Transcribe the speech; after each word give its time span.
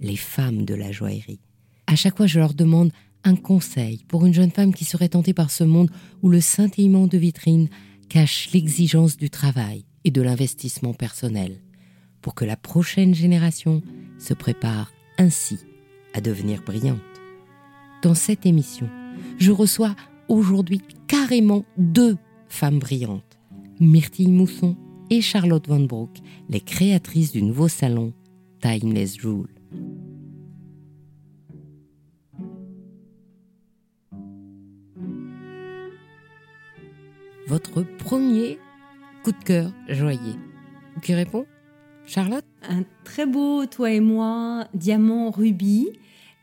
les 0.00 0.16
femmes 0.16 0.64
de 0.64 0.74
la 0.74 0.92
joaillerie. 0.92 1.40
À 1.86 1.96
chaque 1.96 2.16
fois, 2.16 2.26
je 2.26 2.38
leur 2.38 2.54
demande 2.54 2.92
un 3.24 3.36
conseil 3.36 4.04
pour 4.08 4.26
une 4.26 4.34
jeune 4.34 4.50
femme 4.50 4.74
qui 4.74 4.84
serait 4.84 5.08
tentée 5.08 5.34
par 5.34 5.50
ce 5.50 5.64
monde 5.64 5.90
où 6.22 6.28
le 6.28 6.40
scintillement 6.40 7.06
de 7.06 7.18
vitrine 7.18 7.68
cache 8.08 8.50
l'exigence 8.52 9.16
du 9.16 9.30
travail 9.30 9.84
et 10.04 10.10
de 10.10 10.22
l'investissement 10.22 10.92
personnel, 10.92 11.62
pour 12.20 12.34
que 12.34 12.44
la 12.44 12.56
prochaine 12.56 13.14
génération 13.14 13.82
se 14.18 14.34
prépare 14.34 14.92
ainsi 15.18 15.58
à 16.12 16.20
devenir 16.20 16.62
brillante. 16.62 17.00
Dans 18.02 18.14
cette 18.14 18.46
émission, 18.46 18.88
je 19.38 19.50
reçois 19.50 19.96
aujourd'hui 20.28 20.82
carrément 21.06 21.64
deux 21.78 22.16
femmes 22.48 22.78
brillantes, 22.78 23.38
Myrtille 23.80 24.30
Mousson 24.30 24.76
et 25.10 25.20
Charlotte 25.20 25.66
Van 25.68 25.80
Broek, 25.80 26.18
les 26.48 26.60
créatrices 26.60 27.32
du 27.32 27.42
nouveau 27.42 27.68
salon 27.68 28.12
Timeless 28.60 29.20
Rule. 29.22 29.53
Votre 37.46 37.82
premier 37.82 38.58
coup 39.22 39.32
de 39.32 39.44
cœur 39.44 39.70
joyeux. 39.88 40.36
Qui 41.02 41.14
répond? 41.14 41.44
Charlotte? 42.06 42.44
Un 42.62 42.84
très 43.04 43.26
beau 43.26 43.66
Toi 43.66 43.90
et 43.90 44.00
moi, 44.00 44.66
diamant 44.72 45.30
rubis. 45.30 45.90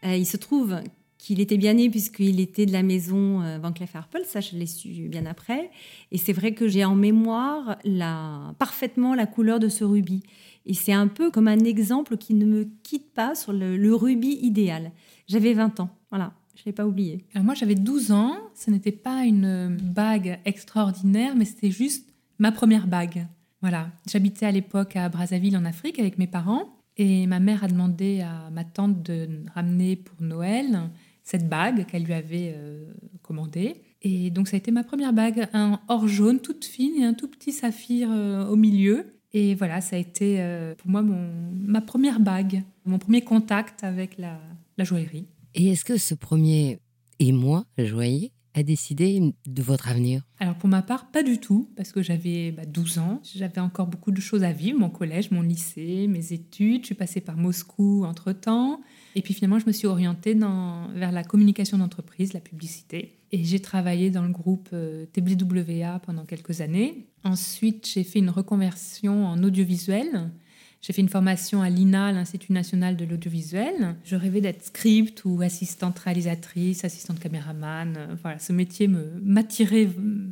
Euh, 0.06 0.16
il 0.16 0.28
se 0.28 0.38
trouve 0.38 0.80
qu'il 1.18 1.40
était 1.40 1.58
bien 1.58 1.74
né 1.74 1.90
puisqu'il 1.90 2.40
était 2.40 2.68
de 2.68 2.72
la 2.72 2.84
maison 2.84 3.42
euh, 3.42 3.58
Van 3.58 3.72
Cleef 3.72 3.96
Arpels, 3.96 4.26
ça 4.26 4.42
je 4.42 4.56
l'ai 4.56 4.68
su 4.68 5.08
bien 5.08 5.26
après. 5.26 5.72
Et 6.12 6.20
c'est 6.20 6.34
vrai 6.34 6.54
que 6.54 6.68
j'ai 6.68 6.86
en 6.86 6.96
mémoire 6.96 7.78
parfaitement 8.60 9.16
la 9.16 9.26
couleur 9.26 9.60
de 9.60 9.70
ce 9.70 9.84
rubis. 9.84 10.22
Et 10.68 10.76
c'est 10.76 10.94
un 10.94 11.08
peu 11.08 11.32
comme 11.32 11.48
un 11.48 11.60
exemple 11.60 12.18
qui 12.18 12.36
ne 12.36 12.46
me 12.46 12.68
quitte 12.84 13.12
pas 13.14 13.34
sur 13.34 13.54
le, 13.54 13.96
rubis 13.96 14.38
idéal. 14.44 14.92
J'avais 15.28 15.54
20 15.54 15.80
ans, 15.80 15.90
voilà, 16.12 16.34
je 16.62 16.68
ne 16.68 16.72
l'ai 16.72 16.76
pas 16.76 16.86
oublié. 16.86 17.26
Alors 17.34 17.44
moi 17.44 17.56
j'avais 17.56 17.74
12 17.74 18.12
ans, 18.12 18.38
ce 18.54 18.70
n'était 18.70 18.92
pas 18.92 19.26
une 19.26 19.78
bague 19.82 20.40
extraordinaire, 20.46 21.36
mais 21.36 21.46
c'était 21.46 21.72
juste 21.72 22.08
ma 22.38 22.52
première 22.52 22.86
bague. 22.88 23.26
Voilà, 23.62 23.90
j'habitais 24.08 24.46
à 24.46 24.52
l'époque 24.52 24.96
à 24.96 25.10
Brazzaville 25.10 25.58
en 25.58 25.66
Afrique 25.66 25.98
avec 25.98 26.20
mes 26.20 26.28
parents. 26.28 26.78
Et 26.98 27.26
ma 27.26 27.40
mère 27.40 27.64
a 27.64 27.68
demandé 27.68 28.22
à 28.22 28.50
ma 28.52 28.64
tante 28.64 29.02
de 29.02 29.28
ramener 29.56 29.96
pour 29.96 30.22
Noël 30.22 30.90
cette 31.24 31.50
bague 31.50 31.86
qu'elle 31.88 32.04
lui 32.04 32.14
avait 32.14 32.54
euh, 32.56 32.92
commandée. 33.24 33.82
Et 34.04 34.30
donc 34.30 34.48
ça 34.48 34.56
a 34.56 34.60
été 34.60 34.72
ma 34.72 34.84
première 34.84 35.14
bague, 35.14 35.48
un 35.54 35.80
or 35.88 36.08
jaune, 36.08 36.40
toute 36.40 36.66
fine 36.66 37.02
et 37.02 37.06
un 37.06 37.14
tout 37.14 37.28
petit 37.28 37.54
saphir 37.54 38.10
euh, 38.12 38.46
au 38.48 38.56
milieu. 38.56 39.16
Et 39.34 39.56
voilà, 39.56 39.82
ça 39.82 39.96
a 39.96 40.00
été 40.00 40.38
euh, 40.42 40.76
pour 40.76 40.92
moi 40.92 41.02
ma 41.02 41.82
première 41.82 42.20
bague, 42.20 42.64
mon 42.86 43.00
premier 43.00 43.22
contact 43.22 43.84
avec 43.84 44.18
la, 44.18 44.40
la 44.78 44.84
joaillerie. 44.84 45.26
Et 45.54 45.70
est-ce 45.70 45.84
que 45.84 45.98
ce 45.98 46.14
premier 46.14 46.80
émoi 47.20 47.66
joaillier 47.78 48.32
a 48.54 48.64
décidé 48.64 49.34
de 49.46 49.62
votre 49.62 49.90
avenir? 49.90 50.24
Alors 50.40 50.56
pour 50.56 50.70
ma 50.70 50.82
part, 50.82 51.12
pas 51.12 51.24
du 51.24 51.40
tout, 51.40 51.70
parce 51.76 51.92
que 51.92 52.02
j'avais 52.02 52.54
12 52.68 52.96
bah, 52.96 53.02
ans, 53.02 53.22
j'avais 53.36 53.62
encore 53.62 53.88
beaucoup 53.88 54.12
de 54.12 54.20
choses 54.20 54.44
à 54.44 54.52
vivre, 54.52 54.80
mon 54.80 54.90
collège, 54.90 55.32
mon 55.32 55.42
lycée, 55.42 56.08
mes 56.08 56.34
études, 56.34 56.82
je 56.82 56.88
suis 56.88 56.96
passée 56.96 57.22
par 57.22 57.38
Moscou 57.38 58.04
entre-temps, 58.06 58.82
et 59.16 59.22
puis 59.22 59.34
finalement 59.34 59.60
je 59.60 59.68
me 59.68 59.72
suis 59.72 59.88
orientée 59.88 60.34
vers 60.34 61.12
la 61.12 61.24
communication 61.24 61.78
d'entreprise, 61.78 62.34
la 62.34 62.42
publicité, 62.42 63.20
et 63.32 63.44
j'ai 63.44 63.60
travaillé 63.60 64.10
dans 64.10 64.24
le 64.24 64.32
groupe 64.32 64.70
euh, 64.74 65.06
TBWA 65.14 66.00
pendant 66.00 66.26
quelques 66.26 66.60
années. 66.60 67.08
Ensuite 67.24 67.88
j'ai 67.88 68.04
fait 68.04 68.20
une 68.20 68.30
reconversion 68.30 69.26
en 69.28 69.42
audiovisuel, 69.44 70.32
j'ai 70.82 70.94
fait 70.94 71.02
une 71.02 71.10
formation 71.10 71.62
à 71.62 71.70
l'INA, 71.70 72.12
l'Institut 72.12 72.54
national 72.54 72.98
de 72.98 73.06
l'audiovisuel. 73.06 73.96
Je 74.04 74.16
rêvais 74.16 74.42
d'être 74.42 74.64
script 74.64 75.24
ou 75.26 75.42
assistante 75.44 76.00
réalisatrice, 76.00 76.84
assistante 76.84 77.20
caméraman. 77.20 77.96
Euh, 77.98 78.16
voilà, 78.24 78.40
ce 78.40 78.52
métier 78.52 78.88
m'attirait 78.88 79.90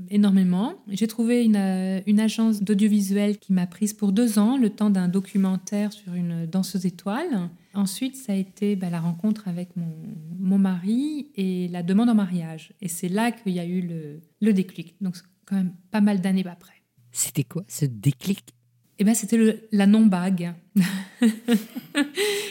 énormément. 0.10 0.74
J'ai 0.88 1.06
trouvé 1.06 1.44
une, 1.44 1.56
euh, 1.56 2.02
une 2.08 2.20
agence 2.20 2.64
d'audiovisuel 2.64 3.38
qui 3.38 3.54
m'a 3.54 3.68
prise 3.68 3.94
pour 3.94 4.12
deux 4.12 4.40
ans, 4.40 4.58
le 4.58 4.72
temps 4.72 4.90
d'un 4.90 5.08
documentaire 5.08 5.94
sur 5.94 6.16
une 6.16 6.48
danseuse 6.48 6.88
étoile. 6.88 7.50
Ensuite, 7.76 8.16
ça 8.16 8.34
a 8.34 8.36
été 8.36 8.76
bah, 8.76 8.90
la 8.90 9.00
rencontre 9.00 9.48
avec 9.48 9.76
mon, 9.76 9.94
mon, 10.40 10.58
mari 10.58 11.30
et 11.36 11.68
la 11.68 11.84
demande 11.84 12.10
en 12.10 12.16
mariage. 12.16 12.74
Et 12.82 12.88
c'est 12.88 13.10
là 13.10 13.32
qu'il 13.32 13.54
y 13.54 13.60
a 13.60 13.66
eu 13.66 13.82
le, 13.82 14.20
le 14.42 14.54
déclic. 14.54 14.96
Donc, 15.00 15.16
quand 15.46 15.58
même 15.58 15.74
pas 15.92 16.02
mal 16.02 16.22
d'années 16.22 16.46
après. 16.48 16.74
C'était 17.12 17.44
quoi 17.44 17.64
ce 17.68 17.86
déclic? 17.86 18.56
Eh 19.00 19.04
ben, 19.06 19.16
c'était 19.16 19.68
la 19.72 19.88
non-bague. 19.88 20.54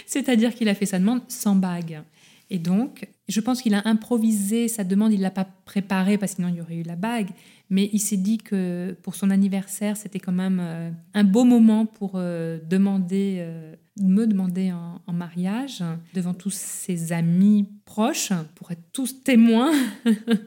C'est-à-dire 0.06 0.54
qu'il 0.54 0.68
a 0.68 0.74
fait 0.74 0.86
sa 0.86 0.98
demande 0.98 1.20
sans 1.28 1.54
bague. 1.54 2.02
Et 2.50 2.58
donc, 2.58 3.06
je 3.28 3.40
pense 3.40 3.60
qu'il 3.60 3.74
a 3.74 3.86
improvisé 3.86 4.68
sa 4.68 4.82
demande, 4.82 5.12
il 5.12 5.18
ne 5.18 5.22
l'a 5.22 5.30
pas 5.30 5.46
préparée 5.66 6.16
parce 6.16 6.32
que 6.32 6.36
sinon 6.36 6.48
il 6.48 6.56
y 6.56 6.60
aurait 6.62 6.76
eu 6.76 6.82
la 6.82 6.96
bague. 6.96 7.28
Mais 7.68 7.90
il 7.92 7.98
s'est 7.98 8.16
dit 8.16 8.38
que 8.38 8.96
pour 9.02 9.14
son 9.14 9.28
anniversaire, 9.28 9.98
c'était 9.98 10.18
quand 10.18 10.32
même 10.32 10.58
euh, 10.58 10.90
un 11.12 11.24
beau 11.24 11.44
moment 11.44 11.84
pour 11.84 12.12
euh, 12.14 12.58
demander, 12.66 13.36
euh, 13.40 13.74
me 14.00 14.26
demander 14.26 14.72
en, 14.72 15.02
en, 15.06 15.12
mariage 15.12 15.84
devant 16.14 16.32
tous 16.32 16.54
ses 16.54 17.12
amis 17.12 17.68
proches, 17.84 18.32
pour 18.54 18.70
être 18.70 18.90
tous 18.92 19.22
témoins. 19.22 19.72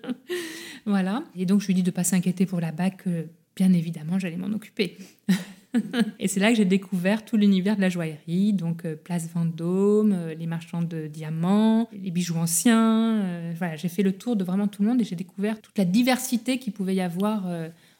voilà. 0.88 1.23
Et 1.35 1.45
donc, 1.45 1.61
je 1.61 1.67
lui 1.67 1.73
ai 1.73 1.75
dit 1.75 1.84
de 1.84 1.91
ne 1.91 1.95
pas 1.95 2.03
s'inquiéter 2.03 2.47
pour 2.47 2.59
la 2.59 2.72
bague, 2.72 2.95
que 2.95 3.28
bien 3.56 3.72
évidemment, 3.73 4.17
j'allais 4.17 4.38
m'en 4.38 4.47
occuper. 4.47 4.97
et 6.20 6.28
c'est 6.28 6.40
là 6.40 6.50
que 6.50 6.56
j'ai 6.56 6.66
découvert 6.66 7.24
tout 7.26 7.38
l'univers 7.38 7.76
de 7.76 7.82
la 7.82 7.90
joaillerie, 7.90 8.54
donc 8.54 8.86
euh, 8.86 8.96
Place 8.96 9.30
Vendôme, 9.34 10.14
euh, 10.14 10.34
les 10.34 10.48
marchands 10.48 10.82
de 10.82 11.08
diamants, 11.08 11.88
les 11.94 12.12
bijoux 12.12 12.36
anciens. 12.36 13.22
Euh, 13.22 13.54
voilà, 13.58 13.76
j'ai 13.76 13.90
fait 13.90 14.04
le 14.04 14.14
tour 14.14 14.36
de 14.36 14.44
vraiment 14.44 14.68
tout 14.68 14.82
le 14.82 14.90
monde 14.90 15.02
et 15.02 15.04
j'ai 15.04 15.16
découvert 15.16 15.62
toute 15.62 15.78
la 15.78 15.86
diversité 15.86 16.58
qu'il 16.59 16.74
pouvait 16.74 16.96
y 16.96 17.02
avoir 17.02 17.46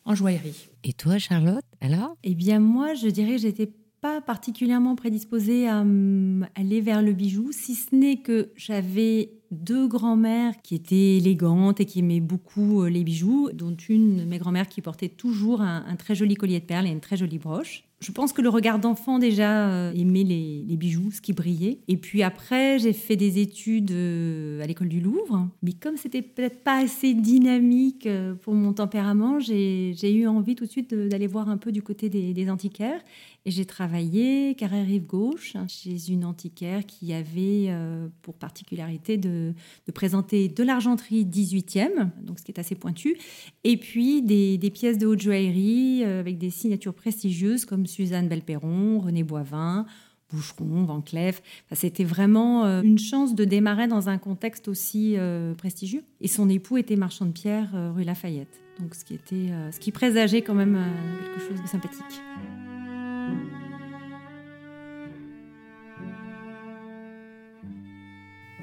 en 0.06 0.16
joaillerie. 0.16 0.70
Et 0.84 0.94
toi, 0.94 1.18
Charlotte, 1.18 1.64
alors? 1.80 2.16
Eh 2.24 2.36
bien, 2.36 2.60
moi, 2.60 2.94
je 2.94 3.08
dirais 3.08 3.36
que 3.36 3.42
j'étais 3.42 3.72
pas 4.02 4.22
particulièrement 4.22 4.96
prédisposée 4.96 5.68
à 5.68 5.84
aller 6.56 6.82
vers 6.82 7.02
le 7.02 7.14
bijou, 7.14 7.52
si 7.52 7.76
ce 7.76 7.96
n'est 7.96 8.18
que 8.18 8.52
j'avais 8.56 9.41
deux 9.52 9.88
grands-mères 9.88 10.54
qui 10.64 10.76
étaient 10.76 11.18
élégantes 11.18 11.80
et 11.80 11.86
qui 11.86 12.00
aimaient 12.00 12.22
beaucoup 12.22 12.84
euh, 12.84 12.90
les 12.90 13.04
bijoux, 13.04 13.50
dont 13.54 13.76
une, 13.76 14.26
mes 14.26 14.38
grands-mères, 14.38 14.68
qui 14.68 14.82
portait 14.82 15.10
toujours 15.10 15.62
un, 15.62 15.96
très 15.98 16.16
joli 16.16 16.36
collier 16.36 16.60
de 16.60 16.66
perles 16.66 16.88
et 16.88 16.92
une 16.92 17.02
très 17.02 17.18
jolie 17.18 17.40
broche 17.40 17.84
je 18.02 18.12
pense 18.12 18.34
que 18.34 18.42
le 18.42 18.50
regard 18.50 18.80
d'enfant 18.80 19.20
déjà 19.20 19.70
euh, 19.70 19.94
aimait 19.94 20.24
les, 20.24 20.76
bijoux, 20.76 21.12
ce 21.12 21.22
qui 21.22 21.34
brillait. 21.34 21.82
Et 21.88 21.98
puis 21.98 22.24
après, 22.24 22.80
j'ai 22.80 22.94
fait 22.94 23.16
des 23.16 23.38
études 23.38 23.92
euh, 23.92 24.60
à 24.60 24.66
l'école 24.66 24.90
du 24.90 25.00
Louvre. 25.00 25.48
Mais 25.62 25.74
comme 25.74 25.98
c'était 25.98 26.24
peut-être 26.24 26.64
pas 26.64 26.82
assez 26.82 27.14
dynamique 27.14 28.10
pour 28.42 28.56
mon 28.56 28.74
tempérament, 28.74 29.40
j'ai 29.40 30.14
eu 30.14 30.26
envie 30.26 30.56
tout 30.56 30.66
de 30.66 30.72
suite 30.72 30.96
d'aller 30.96 31.28
voir 31.28 31.48
un 31.48 31.58
peu 31.58 31.72
du 31.72 31.84
côté 31.84 32.10
des, 32.10 32.50
antiquaires. 32.50 33.02
Et 33.46 33.52
j'ai 33.52 33.66
travaillé 33.66 34.56
carré 34.56 34.82
rive 34.82 35.06
gauche 35.06 35.56
hein, 35.56 35.66
chez 35.68 36.12
une 36.12 36.26
antiquaire 36.26 36.86
qui 36.88 37.14
avait 37.14 37.72
pour 38.24 38.34
particularité 38.34 39.18
de, 39.18 39.41
présenter 39.94 40.48
de 40.48 40.64
l'argenterie 40.64 41.26
18e, 41.26 42.10
donc 42.24 42.40
ce 42.40 42.44
qui 42.44 42.52
est 42.52 42.60
assez 42.60 42.76
pointu, 42.76 43.18
et 43.64 43.78
puis 43.78 44.22
des, 44.22 44.58
pièces 44.74 44.98
de 44.98 45.06
haute 45.06 45.22
joaillerie 45.22 46.04
avec 46.04 46.38
des 46.38 46.50
signatures 46.50 46.94
prestigieuses 46.94 47.66
comme 47.66 47.86
Suzanne 47.86 48.28
Belperron, 48.30 49.00
René 49.00 49.24
Boivin, 49.24 49.86
Boucheron, 50.32 50.84
Van 50.84 51.02
Cleef. 51.02 51.42
C'était 51.74 52.04
vraiment 52.04 52.66
euh, 52.66 52.82
une 52.82 53.00
chance 53.00 53.36
de 53.36 53.46
démarrer 53.46 53.88
dans 53.88 54.10
un 54.10 54.18
contexte 54.18 54.68
aussi 54.68 55.16
euh, 55.18 55.54
prestigieux. 55.54 56.04
Et 56.20 56.28
son 56.28 56.50
époux 56.50 56.78
était 56.78 56.96
marchand 56.96 57.26
de 57.26 57.32
pierre 57.32 57.70
euh, 57.76 57.92
rue 57.92 58.04
Lafayette. 58.04 58.62
Donc 58.80 58.96
ce 58.96 59.06
qui, 59.06 59.14
était, 59.14 59.52
ce 59.72 59.80
qui 59.80 59.92
présageait 59.92 60.42
quand 60.42 60.56
même 60.56 60.80
quelque 61.36 61.48
chose 61.48 61.62
de 61.62 61.68
sympathique. 61.68 62.22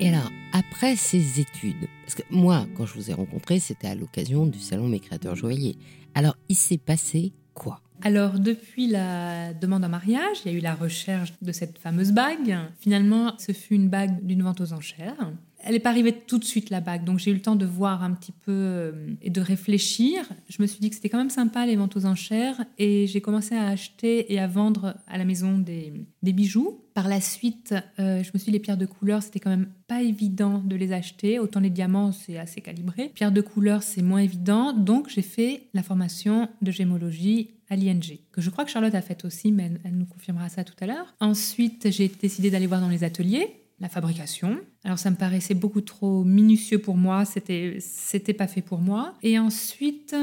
Et 0.01 0.09
alors, 0.09 0.31
après 0.53 0.95
ces 0.95 1.41
études, 1.41 1.89
parce 2.03 2.15
que 2.15 2.23
moi, 2.31 2.67
quand 2.77 2.87
je 2.87 2.95
vous 2.95 3.11
ai 3.11 3.15
rencontré, 3.15 3.59
c'était 3.59 3.89
à 3.89 3.97
l'occasion 3.97 4.47
du 4.47 4.61
salon 4.61 4.87
Mes 4.87 5.01
créateurs 5.01 5.35
joailliers. 5.35 5.77
Alors, 6.15 6.37
il 6.49 6.55
s'est 6.55 6.79
passé 6.79 7.33
quoi? 7.53 7.81
Alors, 8.03 8.39
depuis 8.39 8.87
la 8.87 9.53
demande 9.55 9.85
en 9.85 9.89
mariage, 9.89 10.39
il 10.45 10.53
y 10.53 10.55
a 10.55 10.59
eu 10.59 10.61
la 10.61 10.77
recherche 10.77 11.33
de 11.43 11.51
cette 11.51 11.79
fameuse 11.79 12.13
bague. 12.13 12.57
Finalement, 12.79 13.35
ce 13.39 13.51
fut 13.51 13.75
une 13.75 13.89
bague 13.89 14.25
d'une 14.25 14.43
vente 14.43 14.61
aux 14.61 14.73
enchères. 14.73 15.33
Elle 15.69 15.75
n'est 15.75 15.81
pas 15.81 15.91
arrivée 15.91 16.13
tout 16.13 16.39
de 16.39 16.47
suite, 16.47 16.71
la 16.71 16.81
bague, 16.81 17.05
donc 17.05 17.19
j'ai 17.19 17.31
eu 17.31 17.35
le 17.35 17.43
temps 17.43 17.55
de 17.55 17.67
voir 17.67 18.03
un 18.03 18.15
petit 18.15 18.33
peu 18.33 18.53
euh, 18.53 18.93
et 19.21 19.29
de 19.29 19.43
réfléchir. 19.43 20.25
Je 20.49 20.63
me 20.63 20.67
suis 20.67 20.81
dit 20.81 20.89
que 20.89 20.97
c'était 20.97 21.11
quand 21.11 21.19
même 21.19 21.29
sympa 21.29 21.67
les 21.67 21.77
ventes 21.77 21.95
aux 21.95 22.07
enchères 22.07 22.65
et 22.79 23.07
j'ai 23.07 23.21
commencé 23.21 23.55
à 23.55 23.67
acheter 23.67 24.33
et 24.33 24.39
à 24.39 24.47
vendre 24.47 24.95
à 25.07 25.19
la 25.19 25.27
maison 25.27 25.59
des, 25.59 25.93
bijoux. 26.23 26.81
Par 26.95 27.07
la 27.07 27.21
suite, 27.21 27.75
euh, 27.99 28.23
je 28.23 28.31
me 28.33 28.39
suis 28.39 28.47
dit 28.47 28.53
les 28.53 28.61
pierres 28.61 28.79
de 28.79 28.87
couleur, 28.87 29.23
c'était 29.23 29.41
quand 29.41 29.51
même 29.51 29.69
pas 29.89 30.01
évident 30.01 30.63
de 30.65 30.75
les 30.75 30.91
acheter. 30.91 31.39
Autant 31.39 31.61
les 31.61 31.69
diamants, 31.69 32.13
c'est 32.13 32.39
assez 32.39 32.63
calibré. 32.63 33.13
Pierres 33.15 33.31
de 33.31 33.43
couleur, 33.43 33.83
c'est 33.83 34.01
moins 34.01 34.21
évident. 34.21 34.73
Donc 34.73 35.11
j'ai 35.11 35.21
fait 35.21 35.65
la 35.75 35.83
formation 35.83 36.49
de 36.63 36.71
gémologie 36.71 37.51
à 37.69 37.77
l'ING, 37.77 38.21
que 38.33 38.41
je 38.41 38.49
crois 38.49 38.65
que 38.65 38.71
Charlotte 38.71 38.95
a 38.95 39.03
faite 39.03 39.27
aussi, 39.27 39.53
mais 39.53 39.71
elle 39.85 39.99
nous 39.99 40.07
confirmera 40.07 40.49
ça 40.49 40.65
tout 40.65 40.77
à 40.81 40.87
l'heure. 40.87 41.15
Ensuite, 41.21 41.91
j'ai 41.91 42.09
décidé 42.09 42.51
d'aller 42.51 42.67
voir 42.67 42.81
dans 42.81 42.89
les 42.89 43.05
ateliers 43.05 43.49
la 43.81 43.89
fabrication. 43.89 44.59
Alors 44.85 44.99
ça 44.99 45.11
me 45.11 45.17
paraissait 45.17 45.55
beaucoup 45.55 45.81
trop 45.81 46.25
minutieux 46.25 46.79
pour 46.79 46.97
moi, 46.97 47.25
c'était 47.25 47.77
c'était 47.81 48.33
pas 48.33 48.47
fait 48.47 48.63
pour 48.63 48.81
moi. 48.81 49.15
Et 49.23 49.39
ensuite 49.39 50.15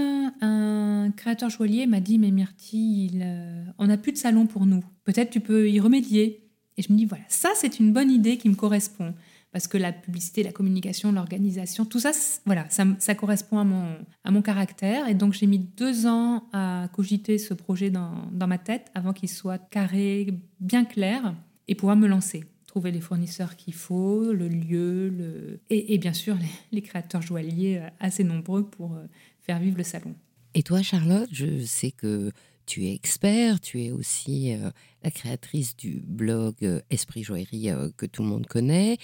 un 0.42 1.12
créateur 1.16 1.50
joaillier 1.50 1.88
m'a 1.88 2.00
dit 2.00 2.20
mais 2.20 2.32
Myrtille, 2.32 3.22
euh, 3.24 3.64
on 3.78 3.88
n'a 3.88 3.98
plus 3.98 4.12
de 4.12 4.18
salon 4.18 4.46
pour 4.46 4.66
nous. 4.66 4.84
Peut-être 5.04 5.30
tu 5.30 5.40
peux 5.40 5.70
y 5.70 5.80
remédier. 5.80 6.42
Et 6.78 6.82
je 6.82 6.92
me 6.92 6.98
dis 6.98 7.06
voilà, 7.06 7.24
ça 7.30 7.50
c'est 7.56 7.80
une 7.80 7.94
bonne 7.94 8.12
idée 8.12 8.38
qui 8.38 8.50
me 8.50 8.56
correspond 8.56 9.14
parce 9.54 9.68
que 9.68 9.78
la 9.78 9.94
publicité, 9.94 10.44
la 10.44 10.52
communication, 10.52 11.14
l'organisation, 11.14 11.86
tout 11.86 12.02
ça, 12.02 12.12
voilà, 12.46 12.66
ça, 12.70 13.16
correspond 13.16 13.58
à 13.58 13.64
mon, 13.64 13.96
à 14.26 14.32
mon 14.32 14.42
caractère. 14.42 15.08
Et 15.08 15.14
donc, 15.14 15.32
j'ai 15.32 15.48
mis 15.48 15.60
deux 15.60 16.08
ans 16.08 16.44
à 16.52 16.90
cogiter 16.92 17.38
ce 17.38 17.54
projet 17.54 17.90
dans, 17.90 18.28
dans 18.34 18.48
ma 18.48 18.58
tête 18.58 18.92
avant 18.96 19.14
qu'il 19.14 19.30
soit 19.30 19.58
carré, 19.58 20.28
bien 20.60 20.84
clair, 20.84 21.34
et 21.70 21.76
pouvoir 21.76 21.96
me 21.96 22.06
lancer 22.06 22.44
trouver 22.76 22.92
les 22.92 23.00
fournisseurs 23.00 23.56
qu'il 23.56 23.74
faut, 23.74 24.34
le 24.34 24.50
lieu, 24.50 25.08
le... 25.08 25.62
Et, 25.70 25.98
bien 25.98 26.12
sûr 26.12 26.36
les, 26.74 26.82
créateurs 26.82 27.22
joailliers 27.22 27.78
euh, 27.78 27.88
assez 28.02 28.26
nombreux 28.26 28.70
pour 28.70 28.96
euh, 28.96 29.06
faire 29.40 29.60
vivre 29.60 29.78
le 29.78 29.84
salon. 29.86 30.14
Et 30.56 30.62
toi, 30.62 30.82
Charlotte, 30.82 31.30
je 31.32 31.64
sais 31.64 31.92
que 31.92 32.34
tu 32.66 32.86
es 32.88 32.94
expert, 32.94 33.62
tu 33.62 33.82
es 33.82 33.92
aussi 33.92 34.52
euh, 34.52 34.72
la 35.04 35.10
créatrice 35.10 35.78
du 35.78 36.02
blog 36.06 36.56
Esprit 36.90 37.24
Joaillerie 37.24 37.70
que 37.96 38.06
tout 38.06 38.24
le 38.24 38.28
monde 38.28 38.46
connaît. 38.46 38.98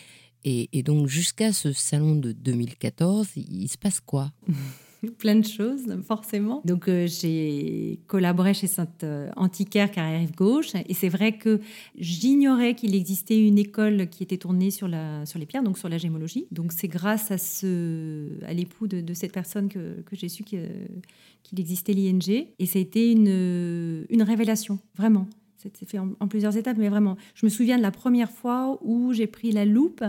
Et, 0.44 0.83
donc, 0.83 1.07
jusqu'à 1.07 1.53
ce 1.53 1.71
salon 1.71 2.15
de 2.15 2.33
2014, 2.33 3.29
il 3.38 3.69
se 3.69 3.77
passe 3.77 4.01
quoi? 4.01 4.33
plein 5.18 5.36
de 5.36 5.45
choses, 5.45 5.86
forcément. 6.06 6.62
Donc, 6.65 6.88
euh, 6.88 7.07
j'ai 7.07 8.00
collaboré 8.07 8.53
chez 8.53 8.68
Sainte 8.68 9.03
euh, 9.03 9.30
Antiquaire 9.36 9.92
Carrière 9.92 10.30
Gauche. 10.31 10.74
Et 10.88 10.94
c'est 10.94 11.09
vrai 11.09 11.38
que 11.38 11.59
j'ignorais 11.98 12.75
qu'il 12.75 12.95
existait 12.95 13.39
une 13.39 13.57
école 13.57 14.07
qui 14.09 14.24
était 14.24 14.38
tournée 14.38 14.71
sur, 14.71 14.88
la, 14.88 15.25
sur 15.25 15.39
les 15.39 15.45
pierres, 15.45 15.63
donc 15.63 15.77
sur 15.77 15.89
la 15.89 15.98
gémologie. 15.98 16.48
Donc, 16.51 16.71
c'est 16.71 16.88
grâce 16.88 17.31
à, 17.31 17.38
ce, 17.38 18.27
à 18.45 18.53
l'époux 18.53 18.88
de, 18.88 19.13
cette 19.13 19.33
personne 19.33 19.69
que, 19.69 20.03
j'ai 20.12 20.30
su 20.30 20.44
qu'il 20.44 21.59
existait 21.59 21.94
l'ING. 21.94 22.48
Et 22.59 22.65
ça 22.65 22.80
a 22.80 22.81
été 22.81 23.12
une, 23.12 24.06
une 24.09 24.24
révélation, 24.24 24.80
vraiment. 24.95 25.27
C'était 25.62 25.86
fait 25.86 26.00
en, 26.00 26.27
plusieurs 26.27 26.57
étapes, 26.57 26.77
mais 26.80 26.89
vraiment, 26.89 27.18
je 27.36 27.45
me 27.45 27.50
souviens 27.51 27.77
de 27.77 27.83
la 27.83 27.92
première 27.92 28.31
fois 28.31 28.80
où 28.81 29.13
j'ai 29.13 29.27
pris 29.27 29.51
la 29.51 29.63
loupe 29.63 30.03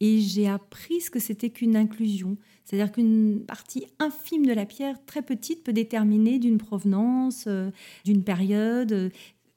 et 0.00 0.20
j'ai 0.20 0.48
appris 0.48 1.02
ce 1.02 1.10
que 1.10 1.18
c'était 1.18 1.50
qu'une 1.50 1.76
inclusion. 1.76 2.38
C'est-à-dire 2.64 2.92
qu'une 2.92 3.44
partie 3.46 3.86
infime 3.98 4.46
de 4.46 4.52
la 4.52 4.66
pierre, 4.66 4.96
très 5.06 5.22
petite, 5.22 5.62
peut 5.64 5.72
déterminer 5.72 6.38
d'une 6.38 6.58
provenance, 6.58 7.44
euh, 7.46 7.70
d'une 8.04 8.24
période. 8.24 9.12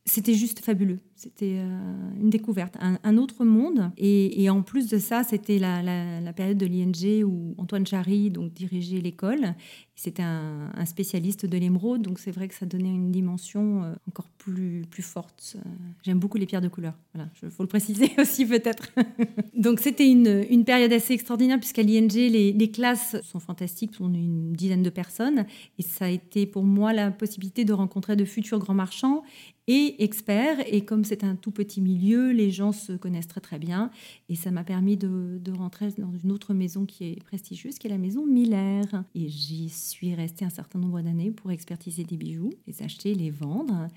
C'était 0.06 0.33
juste 0.33 0.59
fabuleux. 0.59 1.00
C'était 1.18 1.58
euh, 1.58 1.80
une 2.22 2.30
découverte, 2.30 2.75
un, 2.80 3.18
autre 3.18 3.44
monde. 3.44 3.90
Et, 3.98 4.48
en 4.52 4.62
plus 4.62 4.88
de 4.88 5.00
ça, 5.00 5.24
c'était 5.24 5.58
la, 5.58 6.31
période 6.34 6.60
de 6.60 6.68
l'ING 6.68 7.24
où 7.25 7.56
Antoine 7.58 7.88
Chary 7.88 8.30
donc, 8.30 8.54
dirigeait 8.54 9.02
l'école. 9.02 9.56
C'était 9.96 10.22
un, 10.22 10.86
spécialiste 10.86 11.48
de 11.48 11.58
l'émeraude, 11.58 12.04
donc 12.04 12.19
c'est 12.19 12.30
vrai 12.30 12.48
que 12.48 12.54
ça 12.54 12.68
donnait 12.68 12.94
une 12.94 13.12
dimension 13.12 13.84
euh, 13.84 13.96
encore 14.08 14.30
plus, 14.38 14.84
plus 14.92 15.02
forte. 15.02 15.58
J'aime 16.04 16.19
beaucoup 16.19 16.38
les 16.38 16.46
pierres 16.46 16.62
de 16.62 16.68
couleur. 16.68 16.94
Voilà, 17.16 17.31
il 17.42 17.50
faut 17.50 17.63
le 17.63 17.68
préciser 17.68 18.12
aussi 18.20 18.46
peut-être. 18.46 18.92
donc 19.56 19.80
c'était 19.80 20.08
une, 20.08 20.63
période 20.66 20.94
assez 20.94 21.16
extraordinaire 21.16 21.58
puisqu'à 21.58 21.81
l'ING, 21.81 22.13
les, 22.13 22.54
les, 22.54 22.72
classes 22.72 23.16
sont 23.24 23.40
fantastiques, 23.40 23.94
on 24.00 24.13
est 24.13 24.20
une 24.20 24.54
dizaine 24.54 24.84
de 24.84 24.92
personnes. 24.92 25.48
Et 25.80 25.81
ça 25.81 26.06
a 26.06 26.10
été 26.10 26.46
pour 26.46 26.63
moi 26.63 26.94
la 26.94 27.10
possibilité 27.10 27.66
de 27.66 27.74
rencontrer 27.74 28.16
de 28.16 28.24
futurs 28.24 28.60
grands 28.60 28.75
marchands 28.75 29.24
et 29.68 30.04
experts. 30.04 30.58
Et 30.68 30.81
comme 30.81 31.04
c'est 31.07 31.24
un 31.24 31.36
tout 31.36 31.51
petit 31.51 31.81
milieu, 31.81 32.31
les 32.31 32.51
gens 32.51 32.71
se 32.71 32.94
connaissent 32.94 33.27
très 33.27 33.42
très 33.42 33.59
bien. 33.59 33.89
Et 34.30 34.36
ça 34.36 34.51
m'a 34.51 34.63
permis 34.63 34.98
de, 34.98 35.51
rentrer 35.57 35.89
dans 35.98 36.13
une 36.24 36.31
autre 36.31 36.54
maison 36.54 36.86
qui 36.86 37.06
est 37.06 37.24
prestigieuse, 37.24 37.80
qui 37.80 37.88
est 37.88 37.89
la 37.89 37.98
maison 37.98 38.25
Miller. 38.25 38.86
Et 39.15 39.30
j'y 39.30 39.69
suis 39.69 40.13
restée 40.13 40.45
un 40.45 40.50
certain 40.50 40.80
nombre 40.80 41.01
d'années 41.01 41.31
pour 41.31 41.51
expertiser 41.51 42.04
des 42.04 42.18
bijoux, 42.18 42.51
les 42.68 42.83
acheter, 42.83 43.15
les 43.15 43.31
vendre. 43.31 43.88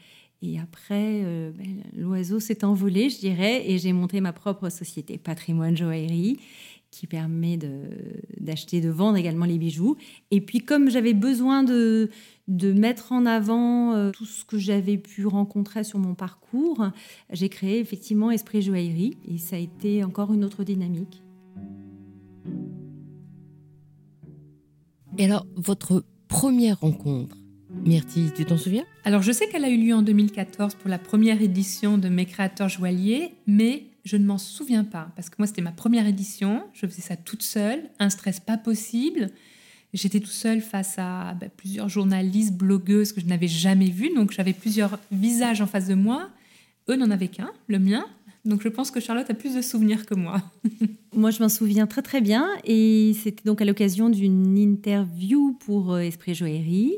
Et 0.43 0.59
après, 0.59 1.23
euh, 1.25 1.51
ben, 1.53 1.83
l'oiseau 1.95 2.41
s'est 2.41 2.65
envolé, 2.65 3.11
je 3.11 3.19
dirais, 3.19 3.71
et 3.71 3.79
j'ai 3.79 3.93
monté 3.93 4.21
ma 4.21 4.33
propre 4.33 4.71
société, 4.71 5.19
Patrimoine 5.19 5.77
Joaillerie, 5.77 6.39
qui 6.91 7.07
permet 7.07 7.57
d'acheter, 8.39 8.81
de, 8.81 8.89
de, 8.89 8.93
vendre 8.93 9.17
également 9.17 9.45
les 9.45 9.59
bijoux. 9.59 9.97
Et 10.31 10.41
puis, 10.41 10.61
comme 10.61 10.91
j'avais 10.91 11.15
besoin 11.15 11.63
de, 11.63 12.11
de 12.49 12.73
mettre 12.73 13.13
en 13.13 13.27
avant 13.27 13.95
euh, 13.95 14.11
tout 14.11 14.25
ce 14.25 14.45
que 14.45 14.59
j'avais 14.59 14.99
pu 14.99 15.27
rencontrer 15.27 15.85
sur 15.85 15.99
mon 15.99 16.15
parcours, 16.15 16.89
j'ai 17.31 17.49
créé 17.49 17.79
effectivement 17.79 18.31
Esprit 18.31 18.63
Joaillerie 18.63 19.17
et 19.27 19.39
ça 19.39 19.57
a 19.57 19.59
été 19.59 20.03
encore 20.03 20.33
une 20.33 20.45
autre 20.45 20.65
dynamique. 20.65 21.23
Et 25.19 25.25
alors, 25.25 25.47
votre 25.57 26.05
première 26.29 26.81
rencontre, 26.81 27.37
Myrtille, 27.85 28.33
tu 28.35 28.45
t'en 28.45 28.57
souviens? 28.57 28.85
Alors, 29.05 29.23
je 29.23 29.33
sais 29.33 29.49
qu'elle 29.49 29.65
a 29.65 29.71
eu 29.71 29.77
lieu 29.77 29.95
en 29.95 30.03
2014 30.03 30.75
pour 30.75 30.91
la 30.91 30.99
première 30.99 31.41
édition 31.41 31.99
de 31.99 32.09
Mes 32.09 32.27
créateurs 32.27 32.69
joailliers, 32.69 33.35
mais 33.47 33.90
je 34.05 34.17
ne 34.17 34.25
m'en 34.25 34.39
souviens 34.39 34.85
pas 34.85 35.11
parce 35.17 35.29
que 35.31 35.37
moi, 35.39 35.47
c'était 35.47 35.63
ma 35.63 35.73
première 35.73 36.07
édition, 36.07 36.65
je 36.73 36.87
faisais 36.87 37.03
ça 37.03 37.17
toute 37.17 37.43
seule, 37.43 37.83
un 37.99 38.11
stress 38.11 38.41
pas 38.41 38.57
possible. 38.57 39.31
J'étais 39.93 40.21
tout 40.21 40.29
seul 40.29 40.61
face 40.61 40.95
à 40.99 41.35
bah, 41.35 41.49
plusieurs 41.55 41.89
journalistes, 41.89 42.55
blogueuses 42.55 43.13
que 43.13 43.21
je 43.21 43.27
n'avais 43.27 43.49
jamais 43.49 43.91
vues. 43.91 44.11
Donc 44.15 44.31
j'avais 44.31 44.53
plusieurs 44.53 44.99
visages 45.11 45.61
en 45.61 45.67
face 45.67 45.89
de 45.89 45.95
moi. 45.95 46.31
Eux 46.89 46.97
n'en 46.97 47.11
avaient 47.11 47.29
qu'un, 47.29 47.51
le 47.67 47.79
mien. 47.79 48.07
Donc 48.45 48.63
je 48.63 48.69
pense 48.69 48.91
que 48.91 49.01
Charlotte 49.01 49.29
a 49.29 49.35
plus 49.35 49.55
de 49.55 49.63
souvenirs 49.63 50.07
que 50.07 50.15
moi. 50.15 50.43
moi, 51.15 51.31
je 51.31 51.43
m'en 51.43 51.49
souviens 51.49 51.87
très 51.87 52.03
très 52.03 52.21
bien. 52.21 52.49
Et 52.65 53.15
c'était 53.21 53.45
donc 53.45 53.61
à 53.61 53.65
l'occasion 53.65 54.09
d'une 54.09 54.57
interview 54.57 55.57
pour 55.61 55.95
euh, 55.95 56.01
Esprit 56.01 56.35
Joaillerie. 56.35 56.95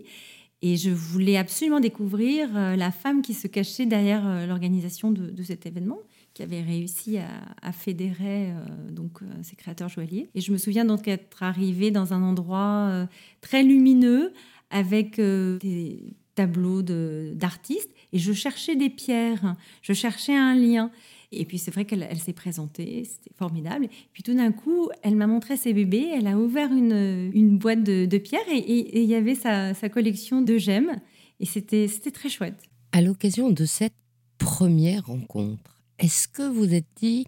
Et 0.63 0.77
je 0.77 0.91
voulais 0.91 1.37
absolument 1.37 1.81
découvrir 1.81 2.49
euh, 2.57 2.77
la 2.77 2.93
femme 2.93 3.21
qui 3.21 3.35
se 3.35 3.49
cachait 3.49 3.85
derrière 3.85 4.27
euh, 4.27 4.47
l'organisation 4.47 5.11
de, 5.11 5.43
cet 5.43 5.67
événement 5.67 5.99
qui 6.35 6.43
avait 6.43 6.63
réussi 6.63 7.19
à, 7.19 7.73
fédérer 7.73 8.51
euh, 8.51 8.91
donc 8.91 9.23
euh, 9.23 9.27
ces 9.43 9.57
créateurs 9.57 9.89
joailliers. 9.89 10.29
Et 10.35 10.41
je 10.41 10.53
me 10.53 10.59
souviens 10.59 10.85
donc 10.85 11.09
être 11.09 11.43
arrivée 11.43 11.91
dans 11.91 12.13
un 12.13 12.23
endroit 12.23 12.89
euh, 12.91 13.07
très 13.41 13.63
lumineux 13.63 14.33
avec 14.71 15.21
des 15.21 16.15
tableaux 16.35 16.81
d'artistes 16.81 17.91
et 18.15 18.19
je 18.19 18.33
cherchais 18.33 18.75
des 18.75 18.89
pierres, 18.89 19.55
je 19.83 19.93
cherchais 19.93 20.35
un 20.35 20.55
lien. 20.55 20.91
Et 21.31 21.45
puis 21.45 21.59
c'est 21.59 21.71
vrai 21.71 21.85
qu'elle 21.85 22.19
s'est 22.19 22.33
présentée, 22.33 23.05
c'était 23.05 23.35
formidable. 23.37 23.85
Et 23.85 24.09
puis 24.15 24.23
tout 24.23 24.33
d'un 24.33 24.51
coup, 24.51 24.89
elle 25.03 25.15
m'a 25.15 25.27
montré 25.27 25.59
ses 25.59 25.75
bébés, 25.75 26.09
elle 26.15 26.27
a 26.27 26.39
ouvert 26.39 26.73
une, 26.73 27.31
une 27.35 27.59
boîte 27.59 27.83
de, 27.83 28.19
pierres 28.19 28.41
et 28.51 29.03
il 29.03 29.09
y 29.09 29.15
avait 29.15 29.35
sa, 29.35 29.75
sa 29.75 29.91
collection 29.91 30.41
de 30.41 30.57
gemmes. 30.57 30.97
Et 31.39 31.45
c'était 31.45 31.89
très 32.13 32.31
chouette. 32.31 32.63
À 32.93 33.03
l'occasion 33.03 33.51
de 33.51 33.65
cette 33.67 33.95
première 34.39 35.07
rencontre, 35.07 35.82
est-ce 36.03 36.29
que 36.29 36.43
vous 36.43 36.75
êtes 36.75 36.87
dit, 37.01 37.27